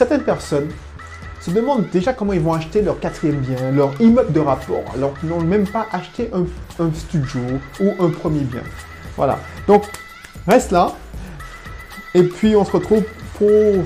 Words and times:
certaines 0.00 0.22
personnes 0.22 0.70
se 1.42 1.50
demandent 1.50 1.90
déjà 1.90 2.14
comment 2.14 2.32
ils 2.32 2.40
vont 2.40 2.54
acheter 2.54 2.80
leur 2.80 2.98
quatrième 2.98 3.36
bien, 3.36 3.70
leur 3.70 4.00
immeuble 4.00 4.32
de 4.32 4.40
rapport, 4.40 4.82
alors 4.94 5.12
qu'ils 5.20 5.28
n'ont 5.28 5.42
même 5.42 5.66
pas 5.66 5.88
acheté 5.92 6.30
un, 6.32 6.90
studio 6.94 7.42
ou 7.80 7.90
un 8.02 8.08
premier 8.08 8.44
bien. 8.44 8.62
Voilà. 9.14 9.38
Donc, 9.66 9.84
reste 10.48 10.70
là. 10.70 10.94
Et 12.14 12.22
puis, 12.22 12.56
on 12.56 12.64
se 12.64 12.70
retrouve 12.70 13.02
pour 13.36 13.84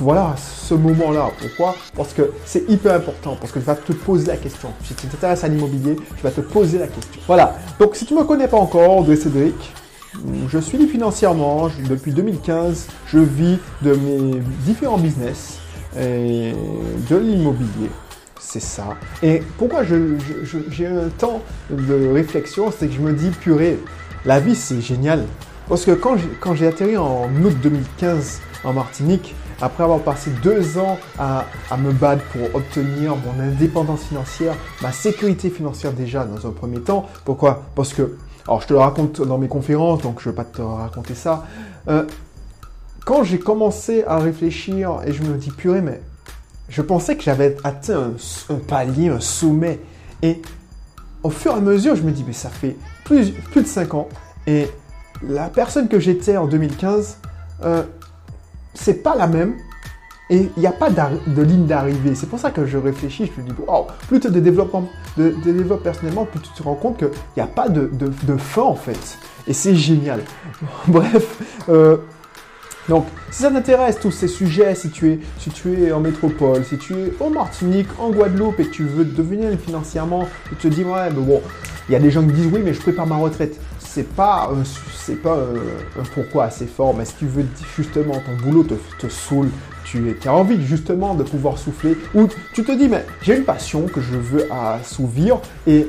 voilà, 0.00 0.34
ce 0.36 0.74
moment-là. 0.74 1.30
Pourquoi? 1.40 1.76
Parce 1.96 2.12
que 2.12 2.30
c'est 2.44 2.68
hyper 2.68 2.94
important, 2.94 3.34
parce 3.40 3.52
que 3.52 3.58
tu 3.58 3.64
vas 3.64 3.74
te 3.74 3.92
poser 3.94 4.26
la 4.26 4.36
question. 4.36 4.68
Si 4.84 4.92
tu 4.92 5.06
t'intéresses 5.06 5.44
à 5.44 5.48
l'immobilier, 5.48 5.96
tu 5.96 6.22
vas 6.22 6.30
te 6.30 6.42
poser 6.42 6.78
la 6.78 6.88
question. 6.88 7.22
Voilà, 7.26 7.56
donc 7.78 7.96
si 7.96 8.04
tu 8.04 8.12
ne 8.12 8.18
me 8.18 8.24
connais 8.24 8.48
pas 8.48 8.58
encore, 8.58 9.02
de 9.02 9.16
Cédric, 9.16 9.72
je 10.48 10.58
suis 10.58 10.78
libre 10.78 10.92
financièrement, 10.92 11.70
depuis 11.88 12.12
2015, 12.12 12.88
je 13.06 13.18
vis 13.18 13.58
de 13.82 13.94
mes 13.94 14.40
différents 14.64 14.98
business 14.98 15.58
et 15.98 16.52
de 17.10 17.16
l'immobilier. 17.16 17.90
C'est 18.40 18.60
ça. 18.60 18.96
Et 19.22 19.42
pourquoi 19.56 19.82
j'ai 19.84 20.86
un 20.86 21.08
temps 21.16 21.40
de 21.70 22.08
réflexion, 22.12 22.70
c'est 22.76 22.88
que 22.88 22.94
je 22.94 23.00
me 23.00 23.12
dis, 23.12 23.30
purée, 23.30 23.78
la 24.24 24.40
vie 24.40 24.54
c'est 24.54 24.80
génial. 24.80 25.24
Parce 25.68 25.84
que 25.84 25.92
quand 25.92 26.54
j'ai 26.54 26.66
atterri 26.66 26.96
en 26.96 27.28
août 27.42 27.56
2015 27.62 28.40
en 28.64 28.72
Martinique, 28.72 29.34
après 29.62 29.84
avoir 29.84 30.00
passé 30.00 30.30
deux 30.42 30.76
ans 30.76 30.98
à, 31.18 31.46
me 31.78 31.92
battre 31.92 32.24
pour 32.24 32.54
obtenir 32.54 33.14
mon 33.16 33.42
indépendance 33.42 34.02
financière, 34.02 34.54
ma 34.82 34.90
sécurité 34.90 35.50
financière 35.50 35.92
déjà 35.92 36.24
dans 36.24 36.46
un 36.46 36.50
premier 36.50 36.80
temps. 36.80 37.08
Pourquoi? 37.24 37.62
Parce 37.76 37.94
que, 37.94 38.16
alors 38.46 38.60
je 38.60 38.66
te 38.66 38.72
le 38.72 38.80
raconte 38.80 39.20
dans 39.20 39.38
mes 39.38 39.48
conférences, 39.48 40.02
donc 40.02 40.20
je 40.20 40.28
ne 40.28 40.32
vais 40.32 40.36
pas 40.36 40.44
te 40.44 40.62
raconter 40.62 41.14
ça. 41.14 41.44
Euh, 41.88 42.04
quand 43.04 43.24
j'ai 43.24 43.38
commencé 43.38 44.04
à 44.04 44.18
réfléchir 44.18 45.00
et 45.04 45.12
je 45.12 45.22
me 45.22 45.36
dis, 45.36 45.50
purée, 45.50 45.80
mais 45.80 46.00
je 46.68 46.82
pensais 46.82 47.16
que 47.16 47.22
j'avais 47.22 47.56
atteint 47.64 48.12
un, 48.48 48.54
palier, 48.54 49.08
un 49.08 49.20
sommet. 49.20 49.80
Et 50.22 50.40
au 51.22 51.30
fur 51.30 51.52
et 51.52 51.56
à 51.56 51.60
mesure, 51.60 51.96
je 51.96 52.02
me 52.02 52.12
dis, 52.12 52.24
mais 52.26 52.32
ça 52.32 52.48
fait 52.48 52.76
plus, 53.04 53.32
de 53.54 53.66
cinq 53.66 53.94
ans. 53.94 54.08
Et 54.46 54.68
la 55.22 55.48
personne 55.48 55.88
que 55.88 55.98
j'étais 55.98 56.36
en 56.36 56.46
2015, 56.46 57.18
euh, 57.64 57.82
c'est 58.74 59.02
pas 59.02 59.16
la 59.16 59.26
même. 59.26 59.54
Et 60.32 60.50
il 60.56 60.60
n'y 60.60 60.66
a 60.66 60.72
pas 60.72 60.88
de 60.88 61.42
ligne 61.42 61.66
d'arrivée. 61.66 62.14
C'est 62.14 62.28
pour 62.28 62.38
ça 62.38 62.50
que 62.50 62.64
je 62.64 62.78
réfléchis, 62.78 63.30
je 63.36 63.42
me 63.42 63.46
dis, 63.46 63.54
oh, 63.68 63.86
plus 64.08 64.18
tu 64.18 64.28
te 64.28 64.38
développes, 64.38 64.74
de, 65.18 65.34
personnellement, 65.84 66.24
plus 66.24 66.40
tu 66.40 66.48
te 66.54 66.62
rends 66.62 66.74
compte 66.74 66.96
qu'il 66.96 67.10
n'y 67.36 67.42
a 67.42 67.46
pas 67.46 67.68
de, 67.68 67.90
fin 68.38 68.62
en 68.62 68.74
fait. 68.74 69.18
Et 69.46 69.52
c'est 69.52 69.74
génial. 69.74 70.22
Bref, 70.88 71.38
euh, 71.68 71.98
donc 72.88 73.04
si 73.30 73.42
ça 73.42 73.50
t'intéresse 73.50 74.00
tous 74.00 74.10
ces 74.10 74.26
sujets, 74.26 74.74
si 74.74 74.88
tu, 74.88 75.12
es, 75.12 75.20
si 75.36 75.50
tu 75.50 75.84
es 75.84 75.92
en 75.92 76.00
métropole, 76.00 76.64
si 76.64 76.78
tu 76.78 76.94
es 76.94 77.12
en 77.20 77.28
Martinique, 77.28 77.88
en 77.98 78.08
Guadeloupe 78.08 78.58
et 78.58 78.64
que 78.64 78.70
tu 78.70 78.84
veux 78.84 79.04
devenir 79.04 79.50
financièrement, 79.58 80.26
tu 80.48 80.56
te 80.56 80.68
dis, 80.68 80.82
ouais, 80.82 81.10
mais 81.14 81.20
bon, 81.20 81.42
il 81.90 81.92
y 81.92 81.96
a 81.96 82.00
des 82.00 82.10
gens 82.10 82.22
qui 82.22 82.32
disent, 82.32 82.48
oui, 82.50 82.62
mais 82.64 82.72
je 82.72 82.80
prépare 82.80 83.06
ma 83.06 83.16
retraite 83.16 83.60
c'est 83.94 84.08
pas 84.14 84.50
c'est 84.94 85.20
pas 85.20 85.36
un, 85.36 86.02
pourquoi 86.14 86.44
assez 86.44 86.66
fort, 86.66 86.94
mais 86.94 87.04
si 87.04 87.14
tu 87.16 87.26
veux 87.26 87.44
justement 87.76 88.14
ton 88.14 88.42
boulot 88.42 88.64
te, 88.64 88.74
te 88.98 89.10
saoule, 89.10 89.50
tu 89.84 90.14
as 90.24 90.32
envie 90.32 90.64
justement 90.64 91.14
de 91.14 91.22
pouvoir 91.22 91.58
souffler, 91.58 91.96
ou 92.14 92.26
tu 92.54 92.64
te 92.64 92.72
dis 92.72 92.88
mais 92.88 93.04
j'ai 93.20 93.36
une 93.36 93.44
passion 93.44 93.86
que 93.86 94.00
je 94.00 94.16
veux 94.16 94.48
assouvir 94.50 95.40
et 95.66 95.88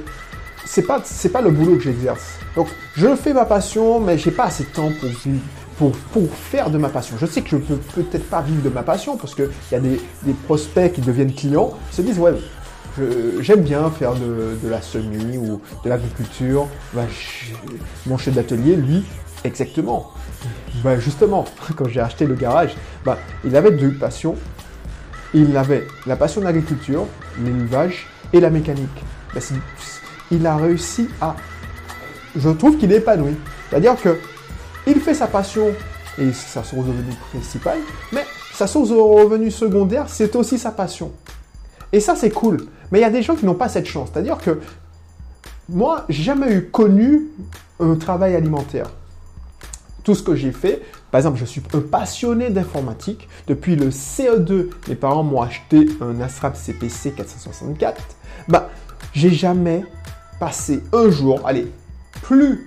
c'est 0.65 0.81
pas 0.81 1.01
pas 1.31 1.41
le 1.41 1.51
boulot 1.51 1.77
que 1.77 1.83
j'exerce. 1.83 2.39
Donc 2.55 2.67
je 2.95 3.15
fais 3.15 3.33
ma 3.33 3.45
passion, 3.45 3.99
mais 3.99 4.17
j'ai 4.17 4.31
pas 4.31 4.45
assez 4.45 4.63
de 4.63 4.69
temps 4.69 4.91
pour 4.99 5.09
vivre. 5.09 5.41
Pour, 5.75 5.91
pour, 6.13 6.31
faire 6.31 6.69
de 6.69 6.77
ma 6.77 6.87
passion. 6.87 7.15
Je 7.19 7.25
sais 7.25 7.41
que 7.41 7.49
je 7.49 7.57
peux 7.57 7.75
peut-être 7.95 8.29
pas 8.29 8.41
vivre 8.41 8.61
de 8.61 8.69
ma 8.69 8.83
passion 8.83 9.17
parce 9.17 9.33
qu'il 9.33 9.49
y 9.71 9.75
a 9.75 9.79
des, 9.79 9.99
des 10.21 10.33
prospects 10.45 10.93
qui 10.93 11.01
deviennent 11.01 11.33
clients, 11.33 11.71
se 11.89 12.03
disent 12.03 12.19
ouais, 12.19 12.33
j'aime 13.39 13.61
bien 13.61 13.89
faire 13.89 14.13
de, 14.13 14.57
la 14.67 14.81
semis 14.81 15.37
ou 15.37 15.61
de 15.83 15.89
l'agriculture. 15.89 16.67
Bah, 16.93 17.03
mon 18.05 18.17
chef 18.17 18.33
d'atelier, 18.33 18.75
lui, 18.75 19.03
exactement. 19.43 20.11
Bah, 20.83 20.99
justement, 20.99 21.45
quand 21.75 21.87
j'ai 21.87 22.01
acheté 22.01 22.25
le 22.25 22.35
garage, 22.35 22.75
bah, 23.05 23.17
il 23.43 23.55
avait 23.55 23.71
deux 23.71 23.93
passions. 23.93 24.35
Il 25.33 25.57
avait 25.57 25.87
la 26.05 26.15
passion 26.15 26.41
de 26.41 26.45
l'agriculture, 26.45 27.05
l'élevage 27.43 28.07
et 28.33 28.39
la 28.39 28.49
mécanique. 28.49 29.03
Il 30.29 30.45
a 30.45 30.57
réussi 30.57 31.09
à... 31.19 31.35
Je 32.35 32.49
trouve 32.49 32.77
qu'il 32.77 32.91
est 32.91 32.97
épanoui. 32.97 33.35
C'est-à-dire 33.69 33.99
que 33.99 34.19
il 34.85 34.99
fait 34.99 35.13
sa 35.13 35.27
passion 35.27 35.67
et 36.19 36.31
sa 36.33 36.63
source 36.63 36.85
de 36.85 36.91
revenus 36.91 37.15
principale, 37.31 37.79
mais 38.11 38.25
sa 38.53 38.67
source 38.67 38.89
de 38.89 38.95
revenus 38.95 39.55
secondaire, 39.55 40.05
c'est 40.07 40.35
aussi 40.35 40.59
sa 40.59 40.71
passion. 40.71 41.11
Et 41.91 41.99
ça, 41.99 42.15
c'est 42.15 42.31
cool. 42.31 42.65
Mais 42.93 42.99
il 42.99 43.01
y 43.01 43.05
a 43.05 43.09
des 43.09 43.23
gens 43.23 43.35
qui 43.35 43.47
n'ont 43.47 43.55
pas 43.55 43.69
cette 43.69 43.87
chance. 43.87 44.09
C'est-à-dire 44.13 44.37
que 44.37 44.61
moi, 45.67 46.05
j'ai 46.09 46.21
jamais 46.21 46.53
eu 46.53 46.69
connu 46.69 47.23
un 47.79 47.95
travail 47.95 48.35
alimentaire. 48.35 48.85
Tout 50.03 50.13
ce 50.13 50.21
que 50.21 50.35
j'ai 50.35 50.51
fait, 50.51 50.83
par 51.09 51.17
exemple, 51.17 51.39
je 51.39 51.45
suis 51.45 51.63
un 51.73 51.79
passionné 51.79 52.51
d'informatique. 52.51 53.27
Depuis 53.47 53.75
le 53.75 53.89
CE2, 53.89 54.69
mes 54.89 54.95
parents 54.95 55.23
m'ont 55.23 55.41
acheté 55.41 55.87
un 56.01 56.21
Astrap 56.21 56.55
CPC 56.55 57.13
464. 57.13 57.99
Bah, 58.47 58.69
j'ai 59.11 59.31
jamais 59.31 59.83
passé 60.39 60.83
un 60.93 61.09
jour, 61.09 61.41
allez, 61.47 61.71
plus 62.21 62.63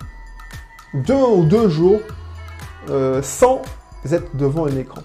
d'un 0.93 1.23
ou 1.23 1.45
deux 1.45 1.69
jours 1.69 2.01
euh, 2.91 3.23
sans 3.23 3.63
être 4.11 4.35
devant 4.37 4.67
un 4.67 4.77
écran 4.77 5.03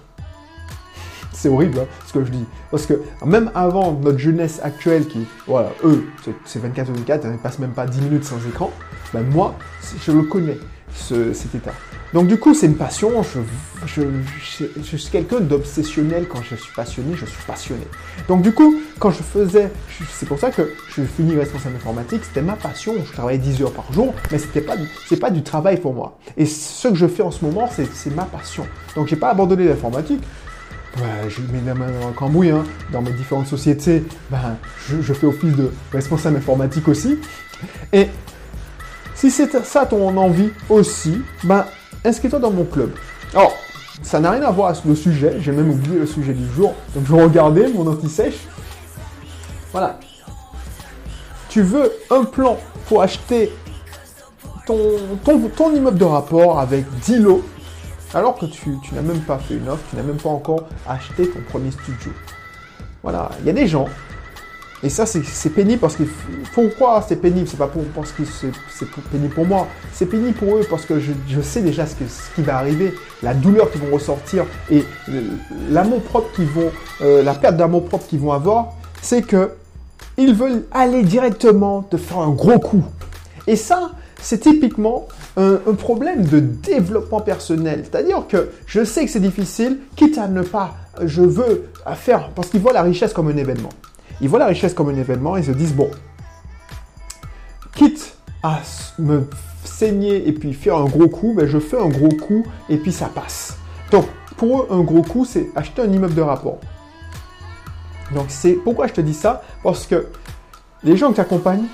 c'est 1.32 1.48
horrible 1.48 1.80
hein, 1.80 1.86
ce 2.06 2.12
que 2.12 2.24
je 2.24 2.30
dis. 2.30 2.44
Parce 2.70 2.86
que 2.86 3.02
même 3.24 3.50
avant 3.54 3.92
notre 3.92 4.18
jeunesse 4.18 4.60
actuelle, 4.62 5.06
qui, 5.06 5.26
voilà, 5.46 5.70
eux, 5.84 6.04
c'est 6.44 6.60
24 6.60 6.90
ou 6.90 6.94
24, 6.94 7.26
ils 7.30 7.38
passent 7.38 7.58
même 7.58 7.72
pas 7.72 7.86
10 7.86 8.00
minutes 8.02 8.24
sans 8.24 8.38
écran, 8.48 8.70
ben 9.12 9.24
moi, 9.28 9.54
je 10.00 10.12
le 10.12 10.22
connais, 10.22 10.58
cet 10.92 11.54
état. 11.54 11.72
Donc 12.12 12.26
du 12.26 12.38
coup, 12.38 12.52
c'est 12.52 12.66
une 12.66 12.76
passion, 12.76 13.10
je, 13.22 13.40
je, 13.86 14.96
suis 14.96 15.10
quelqu'un 15.10 15.40
d'obsessionnel 15.40 16.26
quand 16.28 16.42
je 16.42 16.56
suis 16.56 16.72
passionné, 16.74 17.14
je 17.14 17.24
suis 17.24 17.42
passionné. 17.46 17.86
Donc 18.28 18.42
du 18.42 18.52
coup, 18.52 18.74
quand 18.98 19.10
je 19.10 19.22
faisais, 19.22 19.70
c'est 20.10 20.26
pour 20.26 20.38
ça 20.38 20.50
que 20.50 20.74
je 20.94 21.02
finis 21.04 21.34
responsable 21.34 21.76
informatique, 21.76 22.22
c'était 22.22 22.42
ma 22.42 22.52
passion, 22.52 22.94
je 23.02 23.12
travaillais 23.12 23.38
10 23.38 23.62
heures 23.62 23.72
par 23.72 23.90
jour, 23.94 24.12
mais 24.30 24.36
c'était 24.36 24.60
pas, 24.60 24.74
c'est 25.08 25.16
pas 25.16 25.30
du 25.30 25.42
travail 25.42 25.80
pour 25.80 25.94
moi. 25.94 26.18
Et 26.36 26.44
ce 26.44 26.88
que 26.88 26.96
je 26.96 27.06
fais 27.06 27.22
en 27.22 27.30
ce 27.30 27.42
moment, 27.46 27.66
c'est 27.72 28.14
ma 28.14 28.24
passion. 28.24 28.66
Donc 28.94 29.08
j'ai 29.08 29.16
pas 29.16 29.30
abandonné 29.30 29.64
l'informatique, 29.64 30.22
Ouais, 30.98 31.30
je 31.30 31.40
mets 31.40 31.62
la 31.64 31.74
main 31.74 31.90
dans 31.90 32.08
le 32.08 32.14
cambouis. 32.14 32.50
Hein. 32.50 32.64
Dans 32.92 33.00
mes 33.00 33.12
différentes 33.12 33.46
sociétés, 33.46 34.04
ben, 34.30 34.56
je, 34.88 35.12
fais 35.12 35.26
office 35.26 35.56
de 35.56 35.70
responsable 35.90 36.36
informatique 36.36 36.86
aussi. 36.88 37.18
Et 37.92 38.08
si 39.14 39.30
c'est 39.30 39.64
ça 39.64 39.86
ton 39.86 40.16
envie 40.16 40.50
aussi, 40.68 41.22
ben, 41.44 41.64
inscris-toi 42.04 42.38
dans 42.38 42.50
mon 42.50 42.64
club. 42.64 42.92
Alors, 43.32 43.54
ça 44.02 44.20
n'a 44.20 44.32
rien 44.32 44.42
à 44.42 44.50
voir 44.50 44.70
avec 44.70 44.84
le 44.84 44.94
sujet. 44.94 45.36
J'ai 45.40 45.52
même 45.52 45.70
oublié 45.70 45.98
le 45.98 46.06
sujet 46.06 46.34
du 46.34 46.46
jour. 46.54 46.74
Donc, 46.94 47.06
je 47.06 47.14
regarder 47.14 47.68
mon 47.68 47.86
anti-sèche. 47.86 48.46
Voilà. 49.72 49.98
Tu 51.48 51.62
veux 51.62 51.90
un 52.10 52.24
plan 52.24 52.58
pour 52.86 53.02
acheter 53.02 53.50
ton, 54.66 54.78
ton, 55.24 55.38
ton 55.48 55.74
immeuble 55.74 55.98
de 55.98 56.04
rapport 56.04 56.58
avec 56.60 56.84
10 57.00 57.18
lots 57.18 57.44
alors 58.14 58.36
que 58.36 58.46
tu, 58.46 58.78
n'as 58.92 59.02
même 59.02 59.20
pas 59.20 59.38
fait 59.38 59.54
une 59.54 59.68
offre, 59.68 59.82
tu 59.90 59.96
n'as 59.96 60.02
même 60.02 60.16
pas 60.16 60.28
encore 60.28 60.68
acheté 60.86 61.28
ton 61.28 61.40
premier 61.48 61.70
studio. 61.70 62.12
Voilà, 63.02 63.30
il 63.40 63.46
y 63.46 63.50
a 63.50 63.52
des 63.52 63.66
gens, 63.66 63.88
et 64.84 64.88
ça 64.88 65.06
c'est 65.06 65.50
pénible 65.50 65.78
parce 65.80 65.94
que 65.94 66.02
pourquoi 66.54 67.04
c'est 67.06 67.16
pénible? 67.16 67.46
C'est 67.48 67.56
pas 67.56 67.68
pour, 67.68 67.84
parce 67.94 68.10
que 68.10 68.24
c'est 68.24 68.90
pénible 69.12 69.32
pour 69.32 69.46
moi, 69.46 69.68
c'est 69.92 70.06
pénible 70.06 70.34
pour 70.34 70.56
eux 70.56 70.66
parce 70.68 70.84
que 70.86 70.98
je, 70.98 71.40
sais 71.40 71.62
déjà 71.62 71.86
ce, 71.86 71.94
qui 72.34 72.42
va 72.42 72.58
arriver, 72.58 72.92
la 73.22 73.32
douleur 73.32 73.70
qu'ils 73.70 73.80
vont 73.80 73.94
ressortir 73.94 74.44
et 74.70 74.84
l'amour 75.70 76.02
propre 76.02 76.34
qu'ils 76.34 76.46
vont, 76.46 76.70
euh, 77.00 77.22
la 77.22 77.34
perte 77.34 77.56
d'amour 77.56 77.84
propre 77.84 78.06
qu'ils 78.08 78.18
vont 78.18 78.32
avoir, 78.32 78.72
c'est 79.00 79.22
que 79.22 79.52
ils 80.16 80.34
veulent 80.34 80.64
aller 80.72 81.04
directement 81.04 81.82
te 81.82 81.96
faire 81.96 82.18
un 82.18 82.30
gros 82.30 82.58
coup. 82.58 82.84
Et 83.46 83.56
ça, 83.56 83.92
c'est 84.22 84.38
typiquement 84.38 85.08
un, 85.36 85.56
problème 85.74 86.24
de 86.24 86.38
développement 86.38 87.20
personnel. 87.20 87.84
C'est-à-dire 87.84 88.26
que 88.28 88.50
je 88.66 88.84
sais 88.84 89.04
que 89.04 89.10
c'est 89.10 89.20
difficile, 89.20 89.78
quitte 89.96 90.16
à 90.16 90.28
ne 90.28 90.42
pas, 90.42 90.76
je 91.04 91.22
veux 91.22 91.68
faire, 91.94 92.30
parce 92.30 92.48
qu'ils 92.48 92.60
voient 92.60 92.72
la 92.72 92.82
richesse 92.82 93.12
comme 93.12 93.28
un 93.28 93.36
événement. 93.36 93.70
Ils 94.20 94.28
voient 94.28 94.38
la 94.38 94.46
richesse 94.46 94.74
comme 94.74 94.88
un 94.88 94.96
événement 94.96 95.36
et 95.36 95.42
se 95.42 95.50
disent, 95.50 95.74
bon, 95.74 95.90
quitte 97.74 98.16
à 98.42 98.60
me 98.98 99.24
saigner 99.64 100.28
et 100.28 100.32
puis 100.32 100.54
faire 100.54 100.76
un 100.76 100.84
gros 100.84 101.08
coup, 101.08 101.34
ben 101.36 101.46
je 101.46 101.58
fais 101.58 101.80
un 101.80 101.88
gros 101.88 102.08
coup 102.08 102.44
et 102.68 102.76
puis 102.76 102.92
ça 102.92 103.06
passe. 103.06 103.56
Donc, 103.90 104.06
pour 104.36 104.62
eux, 104.62 104.66
un 104.70 104.80
gros 104.80 105.02
coup, 105.02 105.24
c'est 105.24 105.50
acheter 105.56 105.82
un 105.82 105.92
immeuble 105.92 106.14
de 106.14 106.22
rapport. 106.22 106.58
Donc, 108.14 108.26
c'est 108.28 108.52
pourquoi 108.52 108.86
je 108.86 108.92
te 108.92 109.00
dis 109.00 109.14
ça? 109.14 109.42
Parce 109.62 109.86
que 109.86 110.06
les 110.84 110.96
gens 110.96 111.08
qui 111.08 111.14
t'accompagnent, 111.14 111.66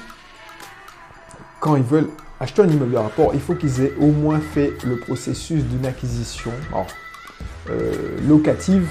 quand 1.61 1.77
ils 1.77 1.83
veulent 1.83 2.11
acheter 2.41 2.63
un 2.63 2.69
immeuble 2.69 2.93
de 2.93 2.97
rapport, 2.97 3.31
il 3.35 3.41
faut 3.41 3.55
qu'ils 3.55 3.81
aient 3.81 3.95
au 4.01 4.09
moins 4.09 4.41
fait 4.41 4.73
le 4.85 4.97
processus 4.97 5.65
d'une 5.65 5.87
acquisition 5.87 6.53
euh, 7.71 7.93
locative 8.27 8.89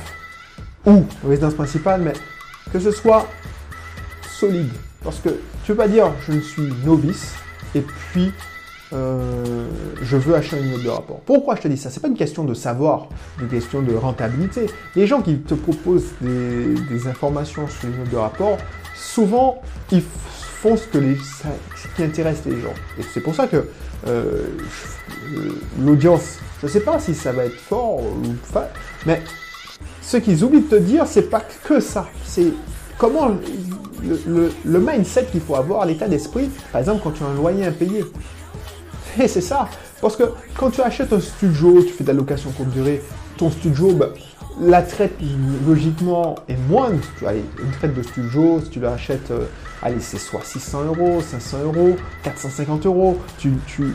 ou 0.85 1.05
résidence 1.25 1.53
principale, 1.53 2.01
mais 2.01 2.13
que 2.71 2.79
ce 2.79 2.91
soit 2.91 3.27
solide. 4.29 4.71
Parce 5.03 5.19
que 5.19 5.29
tu 5.29 5.71
peux 5.71 5.75
pas 5.75 5.87
dire 5.87 6.11
je 6.27 6.33
ne 6.33 6.41
suis 6.41 6.73
novice 6.85 7.33
et 7.75 7.81
puis 7.81 8.31
euh, 8.93 9.67
je 10.01 10.15
veux 10.15 10.35
acheter 10.35 10.57
un 10.57 10.61
immeuble 10.61 10.83
de 10.83 10.89
rapport. 10.89 11.19
Pourquoi 11.25 11.55
je 11.55 11.61
te 11.61 11.67
dis 11.67 11.77
ça? 11.77 11.89
C'est 11.89 11.99
pas 11.99 12.07
une 12.07 12.15
question 12.15 12.43
de 12.43 12.53
savoir, 12.53 13.09
une 13.41 13.49
question 13.49 13.81
de 13.81 13.93
rentabilité. 13.93 14.67
Les 14.95 15.07
gens 15.07 15.21
qui 15.21 15.39
te 15.39 15.53
proposent 15.55 16.13
des, 16.21 17.07
informations 17.07 17.67
sur 17.67 17.89
l'immeuble 17.89 18.09
de 18.09 18.17
rapport, 18.17 18.57
souvent 18.95 19.61
ils 19.91 20.03
font 20.61 20.75
ce, 20.75 20.85
qui 20.87 22.03
intéresse 22.03 22.41
les 22.45 22.59
gens. 22.59 22.73
Et 22.97 23.03
c'est 23.13 23.21
pour 23.21 23.35
ça 23.35 23.47
que 23.47 23.67
euh, 24.07 24.45
l'audience, 25.79 26.39
je 26.61 26.67
ne 26.67 26.71
sais 26.71 26.79
pas 26.79 26.99
si 26.99 27.13
ça 27.13 27.31
va 27.31 27.45
être 27.45 27.59
fort 27.59 27.99
ou 27.99 28.35
pas, 28.51 28.69
mais 29.05 29.21
ce 30.01 30.17
qu'ils 30.17 30.43
oublient 30.43 30.61
de 30.61 30.69
te 30.69 30.75
dire, 30.75 31.05
c'est 31.05 31.29
pas 31.29 31.43
que 31.63 31.79
ça. 31.79 32.07
C'est 32.25 32.53
comment 32.97 33.31
le, 34.03 34.79
mindset 34.79 35.25
qu'il 35.31 35.41
faut 35.41 35.55
avoir, 35.55 35.85
l'état 35.85 36.07
d'esprit, 36.07 36.49
par 36.71 36.81
exemple 36.81 37.01
quand 37.03 37.11
tu 37.11 37.23
as 37.23 37.27
un 37.27 37.35
loyer 37.35 37.65
impayé. 37.65 38.03
Et 39.21 39.27
c'est 39.27 39.41
ça. 39.41 39.67
Parce 40.01 40.15
que 40.15 40.23
quand 40.57 40.71
tu 40.71 40.81
achètes 40.81 41.13
un 41.13 41.19
studio, 41.19 41.81
tu 41.83 41.91
fais 41.91 42.03
de 42.03 42.09
la 42.09 42.13
location 42.15 42.51
courte 42.51 42.69
durée, 42.69 43.01
ton 43.37 43.49
studio, 43.51 43.93
bah, 43.93 44.09
la 44.59 44.81
traite 44.81 45.13
logiquement 45.67 46.35
est 46.47 46.57
moindre. 46.69 46.99
Tu 47.17 47.27
as 47.27 47.33
une 47.33 47.71
traite 47.77 47.95
de 47.95 48.03
studio, 48.03 48.59
si 48.63 48.69
tu 48.69 48.79
l'achètes, 48.79 49.31
euh, 49.31 49.45
allez, 49.81 49.99
c'est 49.99 50.17
soit 50.17 50.43
600 50.43 50.85
euros, 50.85 51.21
500 51.21 51.63
euros, 51.63 51.95
450 52.23 52.85
euros. 52.85 53.17
Tu, 53.37 53.51
tu, 53.65 53.93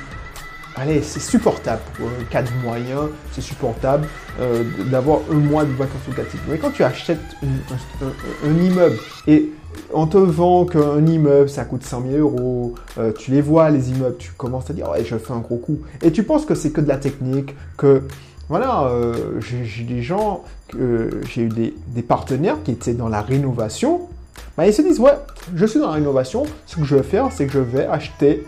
allez, 0.76 1.02
c'est 1.02 1.20
supportable 1.20 1.82
pour 1.94 2.08
un 2.08 2.24
cadre 2.24 2.50
moyen, 2.62 3.08
c'est 3.32 3.40
supportable 3.40 4.06
euh, 4.40 4.64
d'avoir 4.90 5.20
un 5.30 5.36
mois 5.36 5.64
de 5.64 5.72
vacances 5.72 6.06
locatives. 6.08 6.40
Mais 6.48 6.58
quand 6.58 6.70
tu 6.70 6.84
achètes 6.84 7.20
un, 7.42 8.58
immeuble 8.58 8.96
et 9.26 9.50
on 9.92 10.06
te 10.06 10.18
vend 10.18 10.66
qu'un 10.66 11.04
immeuble, 11.06 11.48
ça 11.48 11.64
coûte 11.64 11.84
100 11.84 12.02
000 12.10 12.18
euros, 12.18 12.74
euh, 12.98 13.12
tu 13.12 13.30
les 13.30 13.40
vois, 13.40 13.70
les 13.70 13.90
immeubles, 13.90 14.16
tu 14.18 14.32
commences 14.32 14.70
à 14.70 14.72
dire, 14.72 14.88
ouais, 14.90 15.04
je 15.04 15.16
fais 15.16 15.32
un 15.32 15.40
gros 15.40 15.56
coup. 15.56 15.78
Et 16.02 16.12
tu 16.12 16.22
penses 16.22 16.44
que 16.44 16.54
c'est 16.54 16.70
que 16.70 16.80
de 16.80 16.88
la 16.88 16.96
technique, 16.96 17.54
que, 17.76 18.02
voilà, 18.48 18.84
euh, 18.84 19.40
j'ai 19.40 19.84
des 19.84 20.02
gens, 20.02 20.44
j'ai 20.74 21.42
eu 21.42 21.48
des, 21.48 22.02
partenaires 22.02 22.56
qui 22.64 22.72
étaient 22.72 22.94
dans 22.94 23.08
la 23.08 23.22
rénovation, 23.22 24.08
bah, 24.56 24.66
ils 24.66 24.74
se 24.74 24.82
disent, 24.82 25.00
ouais, 25.00 25.14
je 25.54 25.66
suis 25.66 25.80
dans 25.80 25.88
la 25.88 25.94
rénovation, 25.94 26.44
ce 26.66 26.76
que 26.76 26.84
je 26.84 26.96
vais 26.96 27.02
faire, 27.02 27.30
c'est 27.32 27.46
que 27.46 27.52
je 27.52 27.58
vais 27.58 27.86
acheter, 27.86 28.46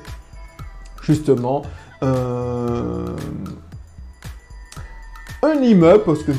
justement, 1.03 1.63
un 5.45 5.63
immeuble, 5.63 6.05
parce 6.05 6.23
que 6.23 6.33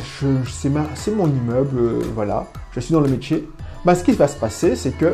c'est 0.48 0.70
mon 1.12 1.28
immeuble, 1.28 1.78
euh, 1.78 2.02
voilà, 2.14 2.48
je 2.74 2.80
suis 2.80 2.94
dans 2.94 3.02
le 3.02 3.10
métier, 3.10 3.48
bah, 3.84 3.96
ce 3.96 4.04
qui 4.04 4.14
va 4.14 4.28
se 4.28 4.38
passer, 4.38 4.76
c'est 4.76 4.92
que 4.92 5.14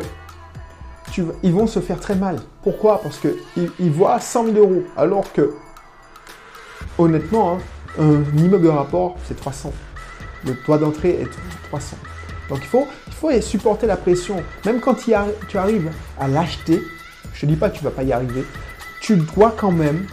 ils 1.42 1.52
vont 1.52 1.66
se 1.66 1.80
faire 1.80 2.00
très 2.00 2.14
mal. 2.14 2.38
Pourquoi? 2.62 3.02
Parce 3.02 3.18
qu'ils 3.18 3.70
ils 3.78 3.90
voient 3.90 4.18
100 4.18 4.46
000 4.46 4.56
euros, 4.56 4.82
alors 4.96 5.30
que, 5.32 5.52
honnêtement, 6.98 7.58
hein, 7.58 7.58
un 7.98 8.38
immeuble 8.38 8.64
de 8.64 8.68
rapport, 8.68 9.16
c'est 9.28 9.36
300. 9.36 9.72
Le 10.46 10.56
toit 10.64 10.78
d'entrée 10.78 11.20
est 11.20 11.28
300. 11.68 11.96
Donc 12.48 12.60
il 12.62 12.66
faut, 12.66 12.88
supporter 13.40 13.86
la 13.86 13.96
pression. 13.96 14.42
Même 14.66 14.80
quand 14.80 14.94
tu 14.94 15.14
arrives 15.14 15.90
à 16.18 16.28
l'acheter, 16.28 16.82
je 17.34 17.46
ne 17.46 17.52
dis 17.52 17.56
pas 17.56 17.70
que 17.70 17.76
tu 17.76 17.84
ne 17.84 17.88
vas 17.88 17.94
pas 17.94 18.02
y 18.02 18.12
arriver, 18.12 18.44
tu 19.00 19.16
dois 19.16 19.54
quand 19.56 19.72
même 19.72 20.06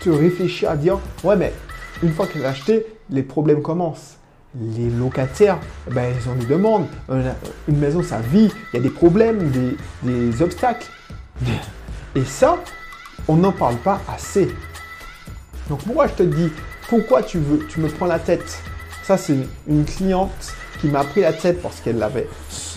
te 0.00 0.10
réfléchir 0.10 0.70
à 0.70 0.76
dire, 0.76 0.98
ouais 1.24 1.36
mais 1.36 1.52
une 2.02 2.12
fois 2.12 2.26
que 2.26 2.34
tu 2.34 2.44
acheté, 2.44 2.86
les 3.10 3.22
problèmes 3.22 3.62
commencent 3.62 4.16
les 4.60 4.90
locataires, 4.90 5.58
ben, 5.90 6.12
ils 6.18 6.28
ont 6.28 6.34
des 6.34 6.46
demandes. 6.46 6.86
Une 7.68 7.78
maison, 7.78 8.02
ça 8.02 8.18
vit, 8.18 8.50
il 8.72 8.76
y 8.76 8.78
a 8.78 8.82
des 8.82 8.90
problèmes, 8.90 9.50
des, 10.02 10.42
obstacles. 10.42 10.86
Et 12.14 12.24
ça, 12.24 12.58
on 13.28 13.36
n'en 13.36 13.52
parle 13.52 13.76
pas 13.76 14.00
assez. 14.08 14.48
Donc 15.68 15.84
moi, 15.86 16.06
je 16.06 16.12
te 16.14 16.22
dis, 16.22 16.50
pourquoi 16.88 17.22
tu, 17.22 17.38
veux, 17.38 17.66
tu 17.66 17.80
me 17.80 17.88
prends 17.88 18.06
la 18.06 18.18
tête? 18.18 18.62
Ça, 19.02 19.16
c'est 19.16 19.36
une 19.68 19.84
cliente 19.84 20.54
qui 20.80 20.88
m'a 20.88 21.04
pris 21.04 21.22
la 21.22 21.32
tête 21.32 21.62
parce 21.62 21.80
qu'elle 21.80 22.02
avait, 22.02 22.28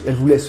voulait 0.08 0.40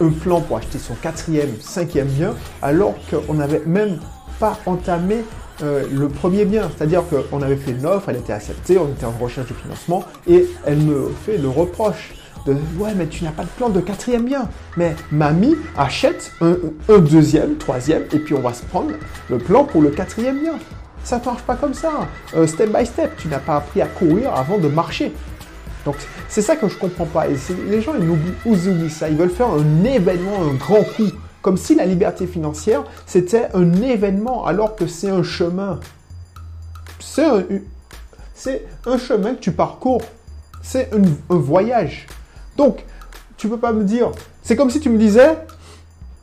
un 0.00 0.08
plan 0.10 0.40
pour 0.40 0.56
acheter 0.56 0.78
son 0.78 0.94
quatrième, 0.94 1.50
cinquième 1.60 2.08
bien, 2.08 2.34
alors 2.62 2.94
qu'on 3.10 3.34
n'avait 3.34 3.62
même 3.66 3.98
pas 4.38 4.58
entamé 4.66 5.24
euh, 5.62 5.84
le 5.92 6.08
premier 6.08 6.44
bien. 6.44 6.70
C'est-à-dire 6.76 7.02
qu'on 7.08 7.42
avait 7.42 7.56
fait 7.56 7.72
une 7.72 7.86
offre, 7.86 8.08
elle 8.08 8.16
était 8.16 8.32
acceptée, 8.32 8.78
on 8.78 8.88
était 8.88 9.06
en 9.06 9.12
recherche 9.12 9.48
de 9.48 9.54
financement, 9.54 10.04
et 10.26 10.46
elle 10.64 10.78
me 10.78 11.10
fait 11.24 11.38
le 11.38 11.48
reproche 11.48 12.14
de 12.46 12.52
ouais 12.78 12.94
mais 12.96 13.08
tu 13.08 13.24
n'as 13.24 13.32
pas 13.32 13.42
de 13.42 13.48
plan 13.48 13.68
de 13.68 13.80
quatrième 13.80 14.24
bien. 14.24 14.48
Mais 14.76 14.94
mamie 15.10 15.56
achète 15.76 16.32
un, 16.40 16.98
deuxième, 16.98 17.56
troisième, 17.56 18.04
et 18.12 18.18
puis 18.18 18.34
on 18.34 18.40
va 18.40 18.54
se 18.54 18.64
prendre 18.64 18.92
le 19.28 19.38
plan 19.38 19.64
pour 19.64 19.82
le 19.82 19.90
quatrième 19.90 20.40
bien. 20.40 20.54
Ça 21.02 21.18
ne 21.18 21.24
marche 21.24 21.42
pas 21.42 21.56
comme 21.56 21.74
ça. 21.74 21.90
Euh, 22.36 22.46
step 22.46 22.76
by 22.76 22.84
step, 22.84 23.16
tu 23.16 23.28
n'as 23.28 23.38
pas 23.38 23.56
appris 23.56 23.80
à 23.82 23.86
courir 23.86 24.34
avant 24.34 24.58
de 24.58 24.68
marcher. 24.68 25.12
Donc 25.88 25.96
c'est 26.28 26.42
ça 26.42 26.54
que 26.54 26.68
je 26.68 26.76
comprends 26.76 27.06
pas. 27.06 27.24
Les 27.66 27.80
gens 27.80 27.94
ils 27.98 28.10
oublient, 28.10 28.34
ils 28.44 28.68
oublient 28.68 28.90
ça. 28.90 29.08
Ils 29.08 29.16
veulent 29.16 29.30
faire 29.30 29.48
un 29.48 29.84
événement, 29.84 30.42
un 30.42 30.52
grand 30.52 30.82
coup. 30.82 31.10
Comme 31.40 31.56
si 31.56 31.74
la 31.74 31.86
liberté 31.86 32.26
financière, 32.26 32.84
c'était 33.06 33.48
un 33.54 33.72
événement 33.80 34.44
alors 34.44 34.76
que 34.76 34.86
c'est 34.86 35.08
un 35.08 35.22
chemin. 35.22 35.80
C'est 36.98 37.24
un, 38.84 38.98
chemin 38.98 39.32
que 39.34 39.40
tu 39.40 39.52
parcours. 39.52 40.02
C'est 40.60 40.90
un, 40.92 41.00
voyage. 41.36 42.06
Donc, 42.58 42.84
tu 43.38 43.48
peux 43.48 43.56
pas 43.56 43.72
me 43.72 43.82
dire... 43.82 44.10
C'est 44.42 44.56
comme 44.56 44.68
si 44.68 44.80
tu 44.80 44.90
me 44.90 44.98
disais, 44.98 45.38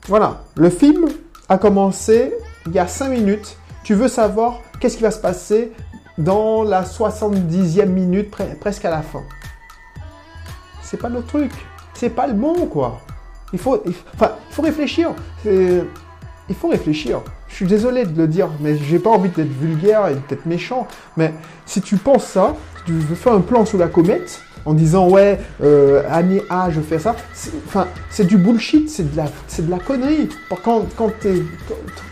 voilà, 0.08 0.44
le 0.56 0.70
film 0.70 1.08
a 1.50 1.58
commencé 1.58 2.36
il 2.68 2.74
y 2.74 2.80
a 2.80 2.88
5 2.88 3.10
minutes. 3.10 3.58
Tu 3.84 3.96
veux 3.96 4.10
savoir 4.10 4.60
qu'est-ce 4.80 4.98
qui 4.98 5.04
va 5.04 5.12
se 5.12 5.20
passer 5.20 5.72
dans 6.18 6.64
la 6.64 6.84
70e 6.84 7.88
minute, 7.88 8.34
presque 8.60 8.86
à 8.86 8.90
la 8.90 9.02
fin. 9.02 9.24
C'est 10.96 11.02
pas 11.02 11.10
le 11.10 11.22
truc. 11.24 11.52
C'est 11.94 12.10
pas 12.10 12.26
le 12.26 12.32
bon, 12.32 12.68
quoi. 12.68 13.02
Il 13.52 13.60
faut, 13.60 13.84
enfin, 14.14 14.32
il 14.50 14.54
faut 14.56 14.62
réfléchir. 14.62 15.10
Il 15.44 16.56
faut 16.58 16.70
réfléchir. 16.70 17.20
Je 17.50 17.56
suis 17.56 17.66
désolé 17.66 18.06
de 18.06 18.18
le 18.18 18.30
dire, 18.30 18.48
mais 18.62 18.78
j'ai 18.78 18.98
pas 18.98 19.10
envie 19.10 19.28
d'être 19.28 19.52
vulgaire 19.52 20.08
et 20.08 20.16
d'être 20.30 20.46
méchant. 20.46 20.88
Mais 21.18 21.34
si 21.66 21.82
tu 21.82 21.98
penses 21.98 22.24
ça, 22.24 22.56
tu 22.86 22.94
veux 22.94 23.16
faire 23.16 23.34
un 23.34 23.42
plan 23.42 23.66
sous 23.66 23.78
la 23.78 23.90
comète 23.90 24.40
en 24.66 24.74
disant 24.74 25.10
ouais, 25.10 25.40
euh, 25.64 26.04
année 26.10 26.42
A, 26.50 26.70
je 26.70 26.82
fais 26.82 27.00
ça. 27.00 27.16
Enfin, 27.66 27.88
c'est 28.10 28.26
du 28.26 28.38
bullshit, 28.38 28.90
c'est 28.90 29.12
de 29.12 29.18
la, 29.18 29.26
c'est 29.48 29.66
de 29.66 29.72
la 29.72 29.80
connerie. 29.80 30.30
Quand, 30.64 30.86
quand, 30.96 31.12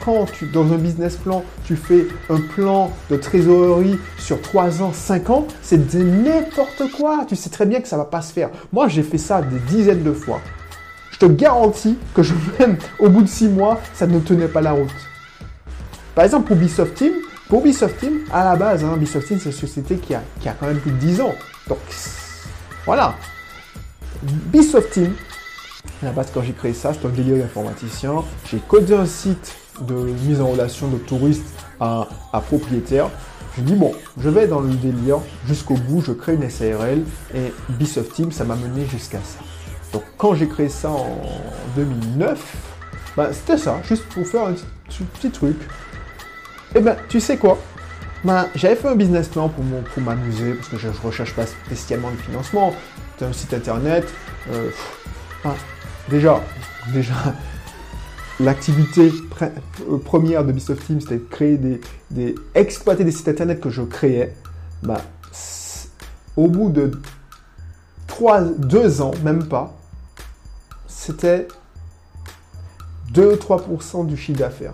quand 0.04 0.26
tu, 0.32 0.46
dans 0.48 0.72
un 0.72 0.78
business 0.78 1.16
plan, 1.16 1.44
tu 1.66 1.76
fais 1.76 2.08
un 2.30 2.40
plan 2.40 2.92
de 3.10 3.18
trésorerie 3.18 3.98
sur 4.18 4.42
3 4.42 4.82
ans, 4.82 4.92
5 4.94 5.30
ans, 5.30 5.48
c'est 5.62 5.78
n'importe 5.96 6.92
quoi. 6.98 7.26
Tu 7.28 7.36
sais 7.36 7.50
très 7.50 7.66
bien 7.66 7.82
que 7.82 7.88
ça 7.88 7.98
va 7.98 8.06
pas 8.06 8.22
se 8.22 8.34
faire. 8.34 8.50
Moi, 8.72 8.88
j'ai 8.88 9.04
fait 9.04 9.18
ça 9.18 9.42
des 9.42 9.60
dizaines 9.60 10.04
de 10.04 10.14
fois 10.14 10.40
je 11.14 11.20
te 11.20 11.26
garantis 11.26 11.98
que 12.14 12.24
je 12.24 12.34
même 12.60 12.78
au 13.00 13.08
bout 13.10 13.22
de 13.22 13.28
six 13.28 13.48
mois, 13.48 13.80
ça 13.94 14.08
ne 14.08 14.20
tenait 14.20 14.48
pas 14.48 14.62
la 14.62 14.74
route. 14.74 14.90
Par 16.16 16.26
exemple, 16.26 16.48
pour 16.48 16.58
Ubisoft 16.58 16.96
Team, 16.96 17.14
pour 17.48 17.62
Ubisoft 17.62 18.00
Team, 18.00 18.20
à 18.32 18.44
la 18.44 18.56
base, 18.56 18.84
hein, 18.84 18.98
Team, 18.98 19.40
c'est 19.40 19.46
une 19.46 19.52
société 19.52 19.96
qui 19.96 20.14
a, 20.14 20.22
qui 20.40 20.50
a 20.50 20.54
quand 20.54 20.68
même 20.68 20.80
plus 20.80 20.92
de 20.92 20.98
10 20.98 21.22
ans. 21.22 21.36
Donc, 21.68 21.80
voilà. 22.86 23.16
Ubisoft 24.24 24.92
Team, 24.92 25.14
à 26.02 26.06
la 26.06 26.12
base, 26.12 26.32
quand 26.34 26.42
j'ai 26.42 26.54
créé 26.54 26.74
ça, 26.74 26.94
c'était 26.94 27.08
un 27.08 27.10
délire 27.10 27.38
d'informaticien. 27.38 28.24
J'ai 28.50 28.60
codé 28.60 28.94
un 28.94 29.06
site 29.06 29.56
de 29.82 29.94
mise 29.94 30.40
en 30.40 30.48
relation 30.48 30.88
de 30.88 30.98
touristes 30.98 31.46
à, 31.80 32.08
à 32.32 32.42
propriétaires. 32.42 33.10
Je 33.58 33.62
dis 33.62 33.76
bon, 33.76 33.92
je 34.18 34.30
vais 34.30 34.48
dans 34.48 34.62
le 34.62 34.74
délire 34.74 35.20
jusqu'au 35.46 35.76
bout, 35.76 36.02
je 36.02 36.12
crée 36.12 36.34
une 36.34 36.50
SARL 36.50 37.04
et 37.36 37.54
Ubisoft 37.70 38.14
Team, 38.14 38.32
ça 38.32 38.46
m'a 38.46 38.56
mené 38.56 38.86
jusqu'à 38.86 39.20
ça. 39.20 39.40
Donc 39.92 40.04
quand 40.18 40.34
j'ai 40.34 40.48
créé 40.48 40.70
ça 40.70 40.90
en 40.90 41.20
2009, 41.76 42.40
ben, 43.16 43.30
c'était 43.32 43.58
ça, 43.58 43.80
juste 43.88 44.06
pour 44.06 44.26
faire 44.26 44.48
un 44.48 44.56
petit, 45.20 45.30
truc. 45.30 45.56
Et 46.74 46.80
eh 46.80 46.82
ben, 46.82 46.98
tu 47.08 47.20
sais 47.20 47.38
quoi? 47.38 47.60
Ben, 48.24 48.48
J'avais 48.56 48.76
fait 48.76 48.88
un 48.88 48.96
business 48.96 49.28
plan 49.28 49.50
pour, 49.50 49.64
m'amuser, 50.04 50.54
parce 50.54 50.70
que 50.70 50.78
je 50.78 50.88
ne 50.88 50.94
recherche 50.94 51.34
pas 51.36 51.46
spécialement 51.46 52.12
de 52.12 52.18
financement. 52.18 52.74
C'était 53.14 53.26
un 53.26 53.34
site 53.34 53.54
internet. 53.54 54.06
Euh, 54.52 54.70
ben, 55.44 55.54
déjà, 56.10 56.42
déjà, 56.94 57.14
l'activité 58.40 59.12
euh, 59.42 59.98
première 59.98 60.46
de 60.46 60.52
Bisoft 60.52 60.86
Team, 60.86 61.02
c'était 61.02 61.18
de 61.18 61.28
créer 61.30 61.58
des, 61.58 61.82
des, 62.12 62.36
exploiter 62.56 63.04
des 63.04 63.12
sites 63.12 63.28
internet 63.28 63.60
que 63.60 63.70
je 63.70 63.82
créais. 63.82 64.36
Ben, 64.82 64.98
au 66.36 66.48
bout 66.48 66.70
de 66.70 66.92
3, 68.08 68.42
2 68.42 69.02
ans, 69.02 69.12
même 69.24 69.48
pas, 69.48 69.76
c'était 70.88 71.48
2-3% 73.14 74.06
du 74.06 74.18
chiffre 74.18 74.40
d'affaires. 74.40 74.74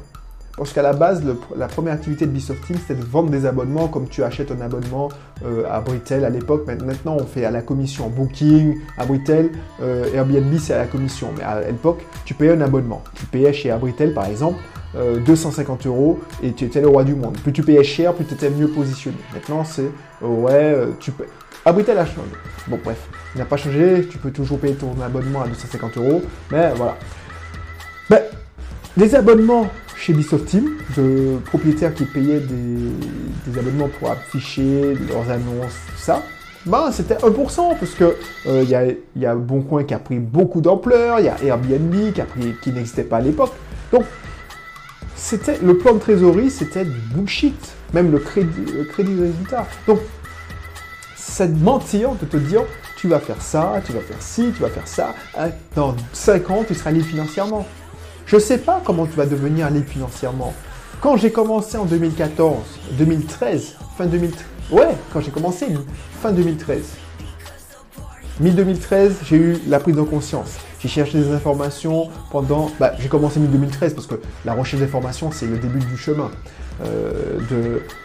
Parce 0.59 0.73
qu'à 0.73 0.81
la 0.81 0.91
base, 0.91 1.23
la 1.55 1.67
première 1.67 1.93
activité 1.93 2.25
de 2.27 2.37
of 2.37 2.61
Team, 2.67 2.75
c'était 2.77 2.99
de 2.99 3.05
vendre 3.05 3.29
des 3.29 3.45
abonnements, 3.45 3.87
comme 3.87 4.09
tu 4.09 4.23
achètes 4.23 4.51
un 4.51 4.59
abonnement 4.59 5.07
euh, 5.45 5.63
à 5.71 5.79
Britel 5.79 6.25
à 6.25 6.29
l'époque. 6.29 6.67
Maintenant, 6.67 7.15
on 7.17 7.25
fait 7.25 7.45
à 7.45 7.51
la 7.51 7.61
commission 7.61 8.09
Booking, 8.09 8.77
à 8.97 9.05
Britel, 9.05 9.51
euh, 9.81 10.13
Airbnb, 10.13 10.53
c'est 10.59 10.73
à 10.73 10.79
la 10.79 10.85
commission. 10.85 11.29
Mais 11.37 11.43
à 11.43 11.61
l'époque, 11.61 12.05
tu 12.25 12.33
payais 12.33 12.51
un 12.51 12.59
abonnement. 12.59 13.01
Tu 13.15 13.25
payais 13.25 13.53
chez 13.53 13.71
Abritel, 13.71 14.13
par 14.13 14.25
exemple, 14.25 14.59
250 15.25 15.85
euh, 15.85 15.89
euros 15.89 16.19
et 16.43 16.51
tu 16.51 16.65
étais 16.65 16.81
le 16.81 16.89
roi 16.89 17.05
du 17.05 17.15
monde. 17.15 17.37
Plus 17.37 17.53
tu 17.53 17.63
payais 17.63 17.83
cher, 17.85 18.13
plus 18.13 18.25
tu 18.25 18.33
étais 18.33 18.49
mieux 18.49 18.67
positionné. 18.67 19.17
Maintenant, 19.33 19.63
c'est 19.63 19.89
ouais, 20.21 20.75
tu 20.99 21.11
payes. 21.11 21.27
Abritel 21.63 21.97
a 21.97 22.05
changé. 22.05 22.31
Bon, 22.67 22.77
bref, 22.83 23.07
il 23.33 23.37
n'a 23.37 23.45
pas 23.45 23.55
changé. 23.55 24.05
Tu 24.11 24.17
peux 24.17 24.31
toujours 24.31 24.59
payer 24.59 24.75
ton 24.75 24.93
abonnement 25.01 25.43
à 25.43 25.47
250 25.47 25.97
euros. 25.97 26.21
Mais 26.51 26.73
voilà. 26.75 26.97
Ben, 28.09 28.23
des 28.97 29.15
abonnements 29.15 29.67
chez 30.00 30.13
Bisoft 30.13 30.46
Team, 30.46 30.77
de 30.96 31.38
propriétaires 31.46 31.94
qui 31.94 32.06
payaient 32.06 32.39
des, 32.39 33.60
abonnements 33.60 33.89
pour 34.00 34.12
afficher 34.12 34.96
leurs 35.10 35.29
annonces, 35.29 35.75
tout 35.88 36.01
ça, 36.01 36.24
ben, 36.65 36.91
c'était 36.91 37.15
1%, 37.15 37.77
parce 37.77 37.94
que 37.94 38.15
il 38.46 38.51
euh, 38.51 38.63
y, 38.63 38.75
a, 38.75 38.86
y 39.15 39.25
a 39.25 39.36
Boncoin 39.36 39.84
qui 39.84 39.94
a 39.94 40.00
pris 40.00 40.20
beaucoup 40.20 40.62
d'ampleur, 40.62 41.20
il 41.20 41.25
y 41.25 41.29
a 41.29 41.36
Airbnb 41.44 41.94
qui, 42.62 42.72
n'existait 42.72 43.03
pas 43.03 43.18
à 43.18 43.22
l'époque. 43.22 43.51
Donc, 43.91 44.03
c'était 45.15 45.58
le 45.62 45.77
plan 45.77 45.94
de 45.94 46.00
trésorerie, 46.00 46.50
c'était 46.50 46.86
du 46.86 47.00
bullshit, 47.13 47.74
même 47.94 48.12
le 48.12 48.20
crédit, 48.20 48.65
de 48.65 49.22
résultat. 49.22 49.68
Donc, 49.88 50.00
c'est 51.15 51.50
mentir, 51.60 52.12
de 52.15 52.25
te 52.25 52.38
dire, 52.38 52.62
tu 52.96 53.08
vas 53.08 53.20
faire 53.20 53.41
ça, 53.41 53.82
tu 53.86 53.91
vas 53.94 54.01
faire 54.01 54.22
ci, 54.22 54.51
tu 54.56 54.62
vas 54.62 54.70
faire 54.70 54.88
ça, 54.88 55.13
hein, 55.38 55.50
dans 55.75 55.96
5 56.13 56.50
ans, 56.51 56.63
tu 56.68 56.74
seras 56.75 56.91
libre 56.91 57.08
financièrement. 57.08 57.65
Je 58.29 58.36
ne 58.36 58.41
sais 58.41 58.59
pas 58.59 58.79
comment 58.86 59.07
tu 59.07 59.13
vas 59.13 59.25
devenir 59.25 59.71
libre 59.71 59.88
financièrement. 59.88 60.53
Quand 61.01 61.17
j'ai 61.17 61.31
commencé 61.31 61.77
en 61.77 61.86
2014, 61.86 62.59
2013, 62.91 63.75
fin 63.98 64.05
2013, 64.05 64.45
ouais, 64.69 64.89
quand 65.12 65.19
j'ai 65.19 65.31
commencé, 65.31 65.65
fin 66.21 66.31
2013. 66.31 66.83
Mi-2013, 68.39 69.12
j'ai 69.27 69.36
eu 69.36 69.57
la 69.67 69.79
prise 69.79 69.95
de 69.95 70.03
conscience. 70.03 70.57
J'ai 70.79 70.89
cherché 70.89 71.17
des 71.17 71.31
informations 71.31 72.09
pendant... 72.29 72.69
Bah, 72.79 72.93
j'ai 73.00 73.09
commencé 73.09 73.39
mi-2013 73.39 73.95
parce 73.95 74.05
que 74.05 74.21
la 74.45 74.53
recherche 74.53 74.83
d'informations, 74.83 75.31
c'est 75.31 75.48
le 75.48 75.57
début 75.57 75.79
du 75.79 75.98
chemin, 75.98 76.29
euh, 76.86 77.39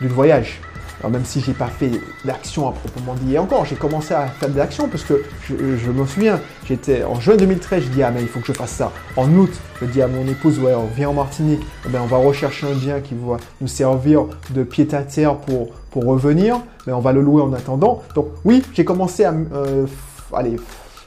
du 0.01 0.09
voyage. 0.09 0.59
Même 1.09 1.25
si 1.25 1.41
j'ai 1.41 1.53
pas 1.53 1.67
fait 1.67 1.91
d'action 2.25 2.69
à 2.69 2.73
proprement 2.73 3.15
dit, 3.15 3.35
et 3.35 3.39
encore, 3.39 3.65
j'ai 3.65 3.77
commencé 3.77 4.15
à 4.15 4.27
faire 4.27 4.49
de 4.49 4.57
l'action 4.57 4.89
parce 4.89 5.05
que 5.05 5.23
je, 5.49 5.91
me 5.91 6.07
souviens, 6.07 6.41
j'étais 6.67 7.05
en 7.05 7.21
juin 7.21 7.37
2013, 7.37 7.85
je 7.85 7.89
dis 7.89 8.03
ah 8.03 8.11
mais 8.11 8.23
il 8.23 8.29
faut 8.29 8.41
que 8.41 8.47
je 8.47 8.53
fasse 8.53 8.73
ça. 8.73 8.93
En 9.17 9.31
août, 9.35 9.51
je 9.81 9.87
dis 9.87 10.03
à 10.03 10.09
mon 10.09 10.27
épouse 10.27 10.59
ouais, 10.59 10.75
on 10.75 10.87
vient 10.87 11.11
en 11.11 11.15
Martinique, 11.15 11.61
eh 11.87 11.89
ben, 11.89 12.01
on 12.03 12.07
va 12.07 12.17
rechercher 12.17 12.67
un 12.67 12.75
bien 12.75 13.01
qui 13.01 13.15
va 13.15 13.37
nous 13.61 13.69
servir 13.69 14.27
de 14.51 14.63
pied 14.63 14.87
à 14.95 15.03
terre 15.03 15.37
pour 15.37 15.71
pour 15.91 16.07
revenir, 16.07 16.61
mais 16.87 16.93
on 16.93 17.01
va 17.01 17.13
le 17.13 17.21
louer 17.21 17.43
en 17.43 17.53
attendant. 17.53 18.03
Donc 18.15 18.29
oui, 18.45 18.63
j'ai 18.73 18.85
commencé 18.85 19.25
à 19.25 19.33
euh, 19.33 19.87
allez 20.33 20.57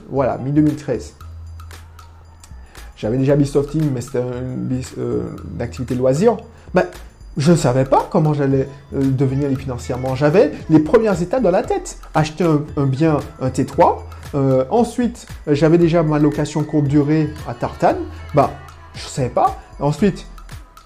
voilà 0.10 0.38
mi 0.38 0.52
2013. 0.52 1.16
J'avais 2.98 3.18
déjà 3.18 3.36
Bistofting, 3.36 3.92
mais 3.94 4.02
c'était 4.02 4.20
une, 4.20 4.82
euh, 4.98 5.36
activité 5.60 5.94
loisir. 5.94 6.38
Ben, 6.74 6.86
je 7.38 7.52
ne 7.52 7.56
savais 7.56 7.86
pas 7.86 8.08
comment 8.10 8.34
j'allais 8.34 8.68
euh, 8.96 9.02
devenir 9.02 9.50
financièrement. 9.58 10.16
J'avais 10.16 10.52
les 10.70 10.80
premières 10.80 11.22
étapes 11.22 11.44
dans 11.44 11.52
la 11.52 11.64
tête. 11.64 12.00
Acheter 12.16 12.44
un, 12.44 12.86
bien, 12.86 13.20
un 13.40 13.50
T3. 13.50 14.00
Euh, 14.36 14.66
ensuite, 14.72 15.28
j'avais 15.48 15.78
déjà 15.78 16.04
ma 16.04 16.20
location 16.20 16.64
courte 16.64 16.88
durée 16.88 17.30
à 17.48 17.54
Tartane. 17.54 18.00
Bah, 18.34 18.52
je 18.96 19.06
ne 19.06 19.10
savais 19.10 19.30
pas. 19.30 19.60
Ensuite, 19.80 20.26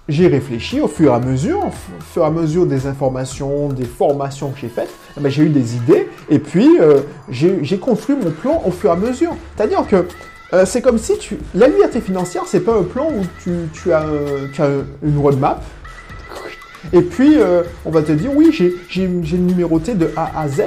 j'ai 0.08 0.26
réfléchi 0.26 0.80
au 0.80 0.88
fur 0.88 1.12
et 1.12 1.14
à 1.14 1.20
mesure, 1.20 1.64
au 1.64 2.02
fur 2.12 2.22
et 2.22 2.26
à 2.26 2.30
mesure 2.30 2.66
des 2.66 2.86
informations, 2.86 3.68
des 3.68 3.84
formations 3.84 4.50
que 4.50 4.60
j'ai 4.60 4.68
faites, 4.68 4.90
bah, 5.18 5.30
j'ai 5.30 5.44
eu 5.44 5.48
des 5.48 5.76
idées 5.76 6.08
et 6.28 6.38
puis 6.38 6.68
euh, 6.80 7.00
j'ai 7.30 7.78
construit 7.78 8.16
mon 8.16 8.30
plan 8.30 8.62
au 8.66 8.72
fur 8.72 8.90
et 8.90 8.92
à 8.92 8.96
mesure. 8.96 9.34
C'est-à-dire 9.56 9.86
que 9.86 10.06
c'est 10.66 10.82
comme 10.82 10.98
si 10.98 11.16
tu... 11.16 11.38
la 11.54 11.66
liberté 11.66 12.02
financière, 12.02 12.42
c'est 12.46 12.60
pas 12.60 12.74
un 12.76 12.82
plan 12.82 13.08
où 13.08 13.24
tu 13.72 13.90
as 13.90 14.04
une 15.02 15.18
roadmap, 15.18 15.64
et 16.92 17.02
puis, 17.02 17.38
euh, 17.38 17.62
on 17.84 17.90
va 17.90 18.02
te 18.02 18.12
dire, 18.12 18.30
oui, 18.34 18.52
j'ai 18.88 19.08
numéroté 19.08 19.94
de 19.94 20.10
A 20.16 20.40
à 20.40 20.48
Z. 20.48 20.62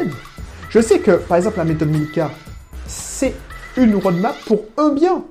Je 0.70 0.80
sais 0.80 1.00
que, 1.00 1.12
par 1.12 1.38
exemple, 1.38 1.58
la 1.58 1.66
méthode 1.66 1.90
Milka, 1.90 2.32
c'est 2.88 3.34
une 3.78 3.96
roadmap 3.96 4.36
pour 4.46 4.62
un 4.78 4.90
bien. 4.90 5.24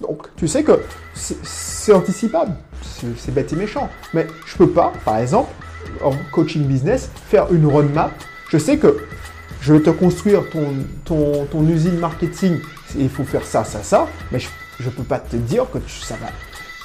Donc, 0.00 0.28
tu 0.36 0.46
sais 0.46 0.62
que 0.62 0.80
c'est 1.14 1.92
anticipable. 1.92 2.52
C'est 3.16 3.32
bête 3.32 3.52
et 3.52 3.56
méchant. 3.56 3.88
Mais 4.14 4.26
je 4.46 4.56
peux 4.56 4.70
pas, 4.70 4.92
par 5.04 5.18
exemple, 5.18 5.50
en 6.02 6.12
coaching 6.32 6.64
business, 6.64 7.10
faire 7.28 7.52
une 7.52 7.66
roadmap. 7.66 8.12
Je 8.50 8.58
sais 8.58 8.78
que 8.78 8.96
je 9.60 9.74
vais 9.74 9.80
te 9.80 9.90
construire 9.90 10.42
ton, 11.04 11.46
ton, 11.46 11.68
usine 11.68 11.98
marketing. 11.98 12.58
Il 12.96 13.10
faut 13.10 13.24
faire 13.24 13.44
ça, 13.44 13.64
ça, 13.64 13.82
ça. 13.82 14.06
Mais 14.30 14.38
je 14.38 14.48
ne 14.84 14.90
peux 14.90 15.02
pas 15.02 15.18
te 15.18 15.36
dire 15.36 15.66
que 15.70 15.78
ça 15.88 16.14
va, 16.16 16.28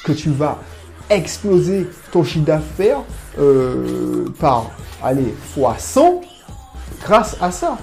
que 0.03 0.11
tu 0.11 0.29
vas 0.31 0.59
exploser 1.15 1.89
ton 2.11 2.23
chiffre 2.23 2.45
d'affaires 2.45 3.01
euh, 3.39 4.25
par, 4.39 4.71
allez, 5.03 5.33
fois 5.53 5.75
100 5.77 6.21
grâce 7.03 7.35
à 7.41 7.51
ça. 7.51 7.77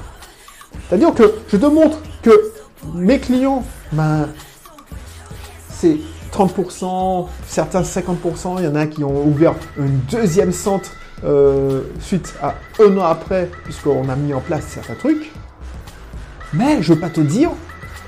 C'est-à-dire 0.89 1.15
que 1.15 1.35
je 1.49 1.57
te 1.57 1.67
montre 1.67 1.99
que 2.23 2.53
mes 2.95 3.19
clients, 3.19 3.65
ben, 3.93 4.29
c'est 5.71 5.99
30%, 6.33 7.27
certains 7.47 7.83
50%, 7.83 8.57
il 8.59 8.65
y 8.65 8.69
en 8.69 8.75
a 8.75 8.87
qui 8.87 9.05
ont 9.05 9.27
ouvert 9.27 9.55
un 9.79 9.89
deuxième 10.11 10.53
centre 10.53 10.91
euh, 11.25 11.83
suite 12.01 12.35
à 12.43 12.55
un 12.79 12.97
an 12.97 13.05
après, 13.05 13.51
puisqu'on 13.65 14.09
a 14.09 14.17
mis 14.17 14.33
en 14.33 14.41
place 14.41 14.65
certains 14.69 14.95
trucs. 14.95 15.31
Mais 16.53 16.83
je 16.83 16.95
veux 16.95 17.01
pas 17.01 17.11
te 17.11 17.21
dire 17.21 17.51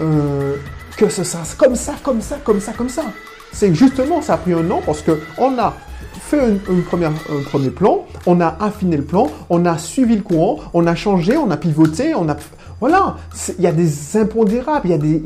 euh, 0.00 0.57
que 0.97 1.09
ce 1.09 1.25
sera 1.25 1.43
comme 1.57 1.76
ça, 1.76 1.95
comme 2.02 2.21
ça, 2.21 2.38
comme 2.43 2.61
ça, 2.61 2.73
comme 2.73 2.88
ça 2.88 3.05
c'est 3.52 3.75
justement, 3.75 4.23
ça 4.23 4.35
a 4.35 4.37
pris 4.38 4.52
un 4.52 4.71
an 4.71 4.80
parce 4.85 5.02
qu'on 5.02 5.59
a 5.59 5.75
fait 6.21 6.38
une, 6.68 6.82
première, 6.82 7.11
un 7.11 7.42
premier 7.42 7.71
plan, 7.71 8.06
on 8.26 8.40
a 8.40 8.56
affiné 8.61 8.97
le 8.97 9.04
plan, 9.04 9.30
on 9.50 9.66
a 9.66 9.76
suivi 9.78 10.16
le 10.16 10.23
courant, 10.23 10.59
on 10.73 10.87
a 10.87 10.94
changé, 10.94 11.37
on 11.37 11.50
a 11.50 11.56
pivoté, 11.56 12.14
on 12.14 12.28
a... 12.28 12.37
Voilà, 12.80 13.16
il 13.59 13.62
y 13.62 13.68
a 13.68 13.73
des 13.73 14.16
impondérables, 14.16 14.88
il 14.88 14.90
y 14.90 14.94
a 14.94 14.99
des, 14.99 15.23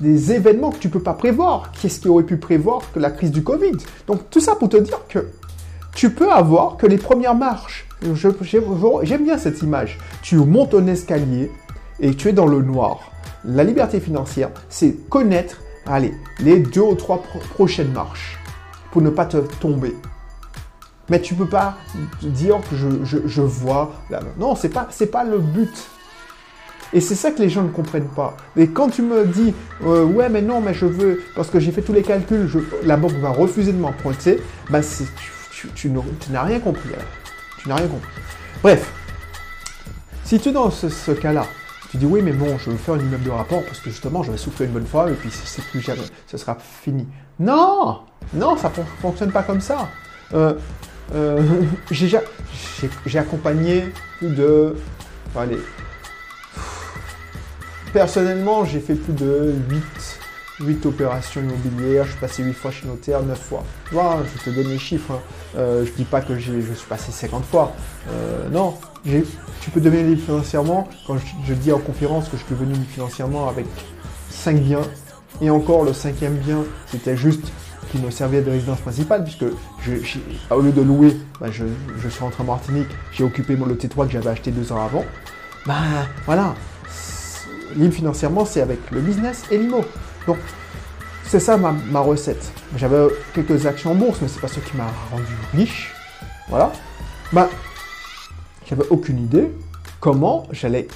des, 0.00 0.32
événements 0.32 0.70
que 0.70 0.78
tu 0.78 0.88
peux 0.88 1.00
pas 1.00 1.12
prévoir. 1.12 1.70
Qu'est-ce 1.80 2.00
qui 2.00 2.08
aurait 2.08 2.24
pu 2.24 2.38
prévoir 2.38 2.80
que 2.92 2.98
la 2.98 3.12
crise 3.12 3.30
du 3.30 3.44
Covid? 3.44 3.76
Donc 4.08 4.30
tout 4.30 4.40
ça 4.40 4.56
pour 4.56 4.68
te 4.68 4.78
dire 4.78 4.98
que 5.08 5.28
tu 5.94 6.10
peux 6.10 6.30
avoir 6.32 6.76
que 6.76 6.86
les 6.86 6.96
premières 6.96 7.36
marches. 7.36 7.86
J'aime 8.14 9.24
bien 9.24 9.38
cette 9.38 9.62
image. 9.62 9.98
Tu 10.22 10.36
montes 10.36 10.74
un 10.74 10.86
escalier 10.88 11.52
et 12.00 12.14
tu 12.14 12.28
es 12.28 12.32
dans 12.32 12.46
le 12.46 12.62
noir. 12.62 13.12
La 13.44 13.62
liberté 13.62 14.00
financière, 14.00 14.50
c'est 14.68 15.08
connaître 15.08 15.60
allez, 15.88 16.14
les 16.40 16.60
deux 16.60 16.82
ou 16.82 16.94
trois 16.94 17.22
prochaines 17.54 17.92
marches 17.92 18.38
pour 18.90 19.02
ne 19.02 19.10
pas 19.10 19.26
te 19.26 19.38
tomber. 19.38 19.96
Mais 21.08 21.20
tu 21.20 21.34
peux 21.34 21.46
pas 21.46 21.76
dire 22.22 22.58
que 22.68 22.76
je, 22.76 23.40
vois. 23.40 23.92
Non, 24.38 24.54
c'est 24.54 24.68
pas, 24.68 24.88
c'est 24.90 25.10
pas 25.10 25.24
le 25.24 25.38
but. 25.38 25.88
Et 26.92 27.00
c'est 27.00 27.14
ça 27.14 27.30
que 27.30 27.40
les 27.40 27.50
gens 27.50 27.62
ne 27.62 27.68
comprennent 27.68 28.08
pas. 28.08 28.36
Et 28.56 28.68
quand 28.68 28.88
tu 28.88 29.02
me 29.02 29.26
dis, 29.26 29.54
euh, 29.84 30.04
ouais, 30.04 30.28
mais 30.28 30.40
non, 30.40 30.60
mais 30.60 30.72
je 30.72 30.86
veux, 30.86 31.22
parce 31.34 31.50
que 31.50 31.60
j'ai 31.60 31.70
fait 31.70 31.82
tous 31.82 31.92
les 31.92 32.02
calculs, 32.02 32.48
la 32.82 32.96
banque 32.96 33.12
va 33.12 33.30
refuser 33.30 33.72
de 33.72 33.78
m'emprunter, 33.78 34.40
ben 34.70 34.82
tu, 35.74 35.90
n'as 36.30 36.42
rien 36.42 36.60
compris. 36.60 36.88
Tu 37.58 37.68
n'as 37.68 37.76
rien 37.76 37.88
compris. 37.88 38.08
Bref, 38.62 38.90
si 40.24 40.40
tu 40.40 40.48
es 40.48 40.52
dans 40.52 40.70
ce 40.70 41.12
cas-là, 41.12 41.44
tu 41.90 41.96
dis 41.96 42.06
oui, 42.06 42.20
mais 42.22 42.32
bon, 42.32 42.58
je 42.58 42.70
veux 42.70 42.76
faire 42.76 42.94
un 42.94 42.98
immeuble 42.98 43.24
de 43.24 43.30
rapport 43.30 43.64
parce 43.64 43.80
que 43.80 43.90
justement, 43.90 44.22
je 44.22 44.30
vais 44.30 44.38
souffler 44.38 44.66
une 44.66 44.72
bonne 44.72 44.86
fois 44.86 45.10
et 45.10 45.14
puis 45.14 45.30
c'est 45.30 45.64
plus 45.64 45.80
jamais, 45.80 46.02
ce 46.26 46.36
sera 46.36 46.56
fini. 46.56 47.06
Non, 47.40 48.00
non, 48.34 48.56
ça 48.56 48.70
ne 48.76 48.82
fonctionne 49.00 49.32
pas 49.32 49.42
comme 49.42 49.60
ça. 49.60 49.88
Euh, 50.34 50.54
euh, 51.14 51.42
j'ai 51.90 53.18
accompagné 53.18 53.86
plus 54.18 54.28
de, 54.28 54.76
allez, 55.34 55.58
personnellement, 57.92 58.64
j'ai 58.64 58.80
fait 58.80 58.94
plus 58.94 59.14
de 59.14 59.54
8 59.70 60.17
8 60.60 60.86
opérations 60.86 61.40
immobilières, 61.40 62.04
je 62.04 62.10
suis 62.10 62.20
passé 62.20 62.42
8 62.42 62.52
fois 62.52 62.70
chez 62.70 62.86
notaire, 62.86 63.22
9 63.22 63.38
fois. 63.38 63.64
Voilà, 63.92 64.18
je 64.36 64.50
te 64.50 64.54
donne 64.54 64.68
les 64.68 64.78
chiffres. 64.78 65.12
Hein. 65.12 65.20
Euh, 65.56 65.86
je 65.86 65.92
dis 65.92 66.04
pas 66.04 66.20
que 66.20 66.36
je 66.38 66.52
suis 66.52 66.86
passé 66.88 67.12
50 67.12 67.44
fois. 67.44 67.72
Euh, 68.10 68.48
non, 68.50 68.74
tu 69.04 69.70
peux 69.72 69.80
devenir 69.80 70.06
libre 70.06 70.22
financièrement. 70.22 70.88
Quand 71.06 71.16
je, 71.46 71.54
dis 71.54 71.72
en 71.72 71.78
conférence 71.78 72.28
que 72.28 72.36
je 72.36 72.44
suis 72.44 72.54
devenu 72.54 72.74
libre 72.74 72.90
financièrement 72.90 73.48
avec 73.48 73.66
5 74.30 74.56
biens, 74.60 74.82
et 75.40 75.50
encore 75.50 75.84
le 75.84 75.92
cinquième 75.92 76.34
bien, 76.34 76.64
c'était 76.86 77.16
juste 77.16 77.52
qui 77.92 77.98
me 77.98 78.10
servait 78.10 78.42
de 78.42 78.50
résidence 78.50 78.80
principale, 78.80 79.24
puisque 79.24 79.44
je, 79.82 79.92
au 80.50 80.60
lieu 80.60 80.72
de 80.72 80.82
louer, 80.82 81.16
bah, 81.40 81.46
je, 81.50 81.64
suis 82.08 82.20
rentré 82.20 82.42
en 82.42 82.46
Martinique, 82.46 82.88
j'ai 83.12 83.24
occupé 83.24 83.56
mon, 83.56 83.66
le 83.66 83.76
T3 83.76 84.06
que 84.06 84.12
j'avais 84.12 84.30
acheté 84.30 84.50
deux 84.50 84.72
ans 84.72 84.84
avant. 84.84 85.04
Ben 85.64 85.74
voilà, 86.26 86.54
libre 87.76 87.94
financièrement, 87.94 88.44
c'est 88.44 88.60
avec 88.60 88.78
le 88.90 89.00
business 89.00 89.44
et 89.50 89.58
l'IMO. 89.58 89.84
Donc, 90.28 90.36
c'est 91.24 91.40
ça 91.40 91.56
ma, 91.56 92.00
recette. 92.00 92.52
J'avais 92.76 93.08
quelques 93.34 93.66
actions 93.66 93.92
en 93.92 93.94
bourse, 93.94 94.18
mais 94.20 94.28
c'est 94.28 94.40
pas 94.40 94.48
ce 94.48 94.60
qui 94.60 94.76
m'a 94.76 94.88
rendu 95.10 95.24
riche. 95.56 95.94
Voilà. 96.50 96.70
Bah, 97.32 97.48
j'avais 98.66 98.84
aucune 98.90 99.18
idée 99.24 99.50
comment 100.00 100.46
j'allais. 100.52 100.86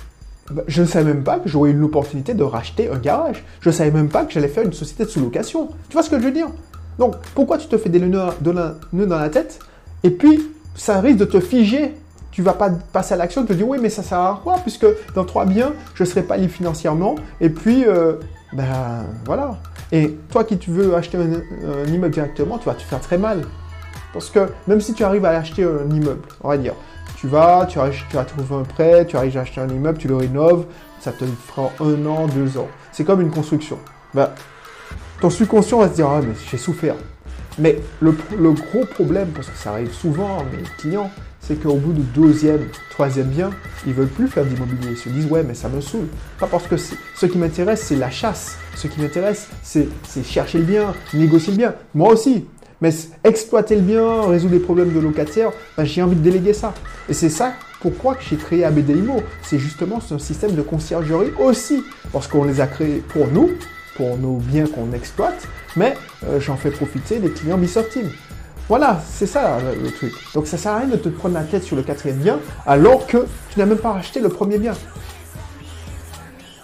bah, 0.50 0.62
je 0.68 0.82
ne 0.82 0.86
savais 0.86 1.14
même 1.14 1.24
pas 1.24 1.38
que 1.38 1.48
j'aurais 1.48 1.70
eu 1.70 1.74
l'opportunité 1.74 2.34
de 2.34 2.44
racheter 2.44 2.90
un 2.90 2.98
garage. 2.98 3.42
Je 3.62 3.70
ne 3.70 3.74
savais 3.74 3.90
même 3.90 4.10
pas 4.10 4.26
que 4.26 4.32
j'allais 4.32 4.48
faire 4.48 4.64
une 4.64 4.74
société 4.74 5.06
de 5.06 5.08
sous-location. 5.08 5.68
Tu 5.88 5.94
vois 5.94 6.02
ce 6.02 6.10
que 6.10 6.18
je 6.18 6.24
veux 6.24 6.32
dire? 6.32 6.48
Donc, 6.98 7.16
pourquoi 7.34 7.56
tu 7.56 7.68
te 7.68 7.78
fais 7.78 7.88
des 7.88 8.00
nœuds 8.00 8.34
dans 8.42 9.18
la 9.18 9.30
tête? 9.30 9.60
Et 10.02 10.10
puis 10.10 10.50
ça 10.74 11.00
risque 11.00 11.18
de 11.18 11.24
te 11.24 11.40
figer 11.40 11.94
tu 12.32 12.40
vas 12.40 12.54
pas 12.54 12.70
passer 12.70 13.14
à 13.14 13.18
l'action, 13.18 13.44
te 13.44 13.52
dire 13.52 13.68
oui 13.68 13.78
mais 13.80 13.90
ça 13.90 14.02
sert 14.02 14.18
à 14.18 14.40
quoi? 14.42 14.56
Puisque 14.62 14.86
dans 15.14 15.24
trois 15.24 15.44
biens 15.44 15.72
je 15.94 16.02
serai 16.02 16.22
pas 16.22 16.36
libre 16.36 16.52
financièrement 16.52 17.14
et 17.40 17.50
puis 17.50 17.84
euh, 17.86 18.14
ben 18.52 19.06
voilà. 19.24 19.56
Et 19.90 20.16
toi 20.30 20.44
qui 20.44 20.58
tu 20.58 20.70
veux 20.70 20.94
acheter 20.94 21.18
un, 21.18 21.84
immeuble 21.86 22.14
directement, 22.14 22.58
tu 22.58 22.66
vas 22.66 22.74
te 22.74 22.82
faire 22.82 23.00
très 23.00 23.18
mal. 23.18 23.42
Parce 24.12 24.30
que 24.30 24.48
même 24.66 24.80
si 24.80 24.94
tu 24.94 25.04
arrives 25.04 25.24
à 25.24 25.30
acheter 25.30 25.64
un 25.64 25.88
immeuble, 25.90 26.22
on 26.42 26.48
va 26.48 26.56
dire, 26.56 26.74
tu 27.16 27.28
vas, 27.28 27.66
tu, 27.66 27.78
arrives- 27.78 28.04
tu 28.10 28.16
vas 28.16 28.24
trouver 28.24 28.54
un 28.54 28.64
prêt, 28.64 29.06
tu 29.06 29.16
arrives 29.16 29.36
à 29.38 29.42
acheter 29.42 29.60
un 29.60 29.68
immeuble, 29.68 29.98
tu 29.98 30.08
le 30.08 30.16
rénoves, 30.16 30.66
ça 31.00 31.12
te 31.12 31.24
fera 31.24 31.70
un 31.80 32.06
an, 32.06 32.26
deux 32.26 32.58
ans. 32.58 32.68
C'est 32.92 33.04
comme 33.04 33.20
une 33.20 33.30
construction. 33.30 33.78
Ben, 34.14 34.28
ton 35.20 35.30
subconscient 35.30 35.78
va 35.78 35.88
se 35.88 35.94
dire, 35.94 36.08
ah 36.08 36.20
mais 36.20 36.34
j'ai 36.50 36.58
souffert. 36.58 36.96
Mais 37.58 37.78
le, 38.00 38.12
gros 38.52 38.84
problème, 38.86 39.28
parce 39.28 39.48
que 39.48 39.56
ça 39.56 39.70
arrive 39.72 39.92
souvent 39.92 40.38
mes 40.44 40.62
clients, 40.78 41.10
c'est 41.42 41.60
qu'au 41.60 41.74
bout 41.74 41.92
du 41.92 42.02
deuxième, 42.14 42.68
troisième 42.90 43.26
bien, 43.26 43.50
ils 43.86 43.92
veulent 43.92 44.08
plus 44.08 44.28
faire 44.28 44.44
d'immobilier. 44.44 44.92
Ils 44.92 44.96
se 44.96 45.08
disent, 45.08 45.26
ouais, 45.26 45.42
mais 45.42 45.54
ça 45.54 45.68
me 45.68 45.80
saoule. 45.80 46.06
Pas 46.38 46.46
parce 46.46 46.66
que 46.66 46.76
ce 46.76 47.26
qui 47.26 47.36
m'intéresse, 47.36 47.82
c'est 47.82 47.96
la 47.96 48.10
chasse. 48.10 48.56
Ce 48.76 48.86
qui 48.86 49.00
m'intéresse, 49.00 49.48
c'est 49.62 49.88
chercher 50.24 50.58
le 50.58 50.64
bien, 50.64 50.94
négocier 51.12 51.52
le 51.52 51.58
bien. 51.58 51.74
Moi 51.94 52.12
aussi. 52.12 52.46
Mais 52.80 52.90
exploiter 53.22 53.76
le 53.76 53.82
bien, 53.82 54.22
résoudre 54.22 54.54
les 54.54 54.60
problèmes 54.60 54.92
de 54.92 54.98
locataires, 54.98 55.52
ben, 55.76 55.84
j'ai 55.84 56.02
envie 56.02 56.16
de 56.16 56.20
déléguer 56.20 56.52
ça. 56.52 56.74
Et 57.08 57.14
c'est 57.14 57.28
ça 57.28 57.52
pourquoi 57.80 58.16
j'ai 58.28 58.36
créé 58.36 58.64
ABD 58.64 58.90
Immo. 58.90 59.22
C'est 59.42 59.58
justement 59.58 60.00
ce 60.00 60.18
système 60.18 60.54
de 60.54 60.62
conciergerie 60.62 61.32
aussi. 61.38 61.84
Parce 62.12 62.26
qu'on 62.26 62.44
les 62.44 62.60
a 62.60 62.66
créés 62.66 63.02
pour 63.08 63.28
nous, 63.28 63.50
pour 63.96 64.16
nos 64.16 64.36
biens 64.38 64.66
qu'on 64.66 64.92
exploite, 64.92 65.46
mais 65.76 65.94
euh, 66.24 66.40
j'en 66.40 66.56
fais 66.56 66.70
profiter 66.70 67.18
les 67.18 67.30
clients 67.30 67.58
Bisoft 67.58 67.92
Team. 67.92 68.08
Voilà, 68.72 69.02
c'est 69.06 69.26
ça 69.26 69.58
le, 69.60 69.90
truc. 69.90 70.14
Donc 70.32 70.46
ça 70.46 70.56
sert 70.56 70.72
à 70.72 70.78
rien 70.78 70.88
de 70.88 70.96
te 70.96 71.10
prendre 71.10 71.34
la 71.34 71.42
tête 71.42 71.62
sur 71.62 71.76
le 71.76 71.82
quatrième 71.82 72.16
bien 72.16 72.38
alors 72.64 73.06
que 73.06 73.26
tu 73.50 73.58
n'as 73.58 73.66
même 73.66 73.76
pas 73.76 73.96
acheté 73.96 74.18
le 74.18 74.30
premier 74.30 74.56
bien. 74.56 74.72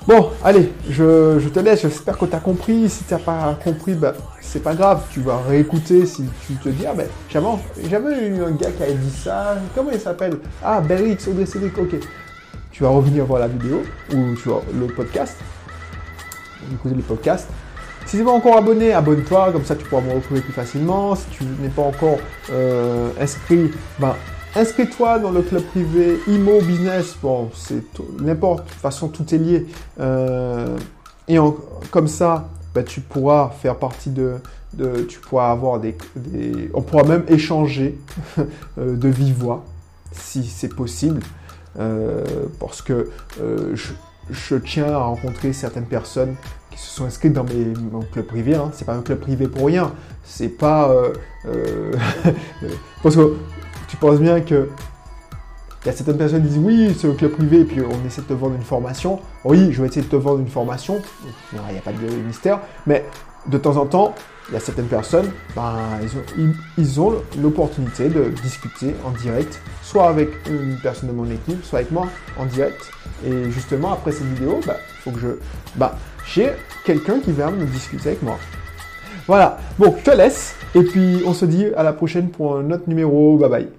Bon, 0.07 0.31
allez, 0.43 0.73
je, 0.89 1.47
te 1.51 1.61
laisse, 1.61 1.83
j'espère 1.83 2.17
que 2.17 2.25
tu 2.25 2.35
as 2.35 2.41
compris. 2.41 2.89
Si 2.89 3.05
tu 3.05 3.13
n'as 3.13 3.21
pas 3.21 3.59
compris, 3.63 3.93
bah, 3.93 4.15
c'est 4.41 4.63
pas 4.63 4.75
grave, 4.75 5.03
tu 5.11 5.21
vas 5.21 5.43
réécouter 5.47 6.07
si 6.07 6.25
tu 6.47 6.55
te 6.55 6.71
dis, 6.71 6.87
ah 6.87 6.95
ben, 6.95 7.09
j'avais, 7.29 7.47
j'avais 7.91 8.27
eu 8.27 8.43
un 8.43 8.53
gars 8.53 8.71
qui 8.71 8.85
avait 8.85 8.95
dit 8.95 9.11
ça, 9.11 9.59
comment 9.75 9.91
il 9.93 10.01
s'appelle? 10.01 10.39
Ah, 10.65 10.81
Berix, 10.81 11.19
Audrey 11.29 11.45
Cédric, 11.45 11.77
ok. 11.77 11.95
Tu 12.73 12.85
vas 12.85 12.89
revenir 12.89 13.27
voir 13.27 13.41
la 13.41 13.49
vidéo 13.49 13.83
ou 14.15 14.35
tu 14.35 14.49
vois 14.49 14.63
le 14.73 14.87
podcast, 14.87 15.37
écouter 16.73 16.95
le 16.95 17.03
podcast. 17.03 17.49
Si 18.09 18.13
tu 18.13 18.23
n'es 18.23 18.25
pas 18.25 18.33
encore 18.33 18.57
abonné, 18.57 18.95
abonne-toi, 18.95 19.53
comme 19.53 19.67
ça 19.67 19.77
tu 19.77 19.85
pourras 19.85 20.01
me 20.01 20.15
retrouver 20.15 20.41
plus 20.41 20.55
facilement. 20.55 21.15
Si 21.15 21.27
tu 21.27 21.45
n'es 21.61 21.69
pas 21.69 21.83
encore 21.83 22.17
euh, 22.51 23.11
inscrit, 23.21 23.71
ben, 23.99 24.15
inscris-toi 24.57 25.19
dans 25.19 25.31
le 25.31 25.43
club 25.43 25.63
privé 25.65 26.19
IMO 26.27 26.63
Business. 26.63 27.19
Bon, 27.23 27.51
c'est 27.53 27.85
n'importe, 28.19 28.65
de 28.65 28.71
toute 28.71 28.81
façon 28.81 29.09
tout 29.09 29.35
est 29.35 29.37
lié. 29.37 29.67
Euh, 30.01 30.75
et 31.29 31.37
comme 31.91 32.09
ça, 32.09 32.49
ben, 32.75 32.83
tu 32.83 33.03
pourras 33.03 33.51
faire 33.51 33.77
partie 33.77 34.09
de, 34.09 34.37
tu 35.07 35.19
pourras 35.19 35.51
avoir 35.51 35.79
des, 35.79 35.95
on 36.73 36.81
pourra 36.81 37.03
même 37.03 37.25
échanger 37.29 37.99
euh, 38.39 38.97
de 38.97 39.09
vive 39.09 39.37
voix, 39.37 39.67
si 40.13 40.45
c'est 40.45 40.75
possible. 40.75 41.21
Parce 42.59 42.81
que 42.83 43.11
je, 43.39 43.93
je 44.31 44.57
tiens 44.57 44.93
à 44.93 44.99
rencontrer 44.99 45.53
certaines 45.53 45.87
personnes 45.87 46.35
qui 46.71 46.79
se 46.79 46.95
sont 46.95 47.05
inscrites 47.05 47.33
dans 47.33 47.45
mes, 47.45 47.73
mon 47.93 48.03
club 48.03 48.27
privé. 48.27 48.55
Hein. 48.55 48.71
C'est 48.73 48.85
pas 48.85 48.95
un 48.95 49.03
club 49.03 49.21
privé 49.21 49.49
pour 49.49 49.67
rien. 49.67 49.93
C'est 50.25 50.49
pas 50.49 50.91
euh, 50.91 51.13
euh, 51.47 51.93
parce 53.03 53.17
que 53.17 53.37
tu 53.89 53.97
penses 53.97 54.21
bien 54.21 54.41
que 54.41 54.69
il 55.85 55.87
y 55.87 55.91
a 55.91 55.93
certaines 55.93 56.19
personnes 56.19 56.43
qui 56.43 56.49
disent 56.49 56.59
oui, 56.59 56.97
c'est 56.99 57.09
un 57.09 57.15
club 57.15 57.33
privé, 57.33 57.61
et 57.61 57.65
puis 57.65 57.81
on 57.81 58.07
essaie 58.07 58.21
de 58.21 58.27
te 58.27 58.33
vendre 58.33 58.57
une 58.57 58.63
formation. 58.63 59.21
Oui, 59.45 59.73
je 59.73 59.81
vais 59.81 59.89
essayer 59.89 60.03
de 60.03 60.09
te 60.11 60.17
vendre 60.17 60.41
une 60.41 60.49
formation. 60.49 61.01
Il 61.53 61.73
n'y 61.73 61.79
a 61.79 61.81
pas 61.81 61.93
de 61.93 62.15
mystère, 62.27 62.61
mais 62.87 63.05
de 63.47 63.59
temps 63.59 63.77
en 63.77 63.87
temps, 63.87 64.15
il 64.49 64.55
y 64.55 64.57
a 64.57 64.61
certaines 64.61 64.87
personnes, 64.87 65.31
ben, 65.55 65.77
ils 66.79 67.01
ont, 67.01 67.15
l'opportunité 67.41 68.09
de 68.09 68.31
discuter 68.43 68.95
en 69.05 69.11
direct, 69.11 69.61
soit 69.83 70.09
avec 70.09 70.31
une 70.49 70.79
personne 70.83 71.11
de 71.11 71.15
mon 71.15 71.27
équipe, 71.27 71.63
soit 71.65 71.81
avec 71.81 71.91
moi 71.91 72.07
en 72.39 72.47
direct. 72.47 72.91
Et 73.27 73.51
justement, 73.51 73.93
après 73.93 74.13
cette 74.13 74.27
vidéo, 74.27 74.61
il 74.65 74.73
faut 75.03 75.11
que 75.11 75.21
je, 75.21 75.29
bah, 75.77 75.97
j'ai 76.27 76.53
quelqu'un 76.85 77.21
qui 77.21 77.33
vient 77.33 77.51
me 77.51 77.67
discuter 77.67 78.09
avec 78.11 78.23
moi. 78.23 78.39
Voilà. 79.27 79.59
Bon, 79.79 79.95
je 79.99 80.11
te 80.11 80.17
laisse. 80.17 80.55
Et 80.75 80.83
puis, 80.83 81.23
on 81.27 81.35
se 81.35 81.45
dit 81.45 81.67
à 81.77 81.83
la 81.83 81.93
prochaine 81.93 82.31
pour 82.31 82.57
un 82.57 82.71
autre 82.71 82.85
numéro. 82.87 83.37
Bye 83.37 83.51
bye. 83.51 83.78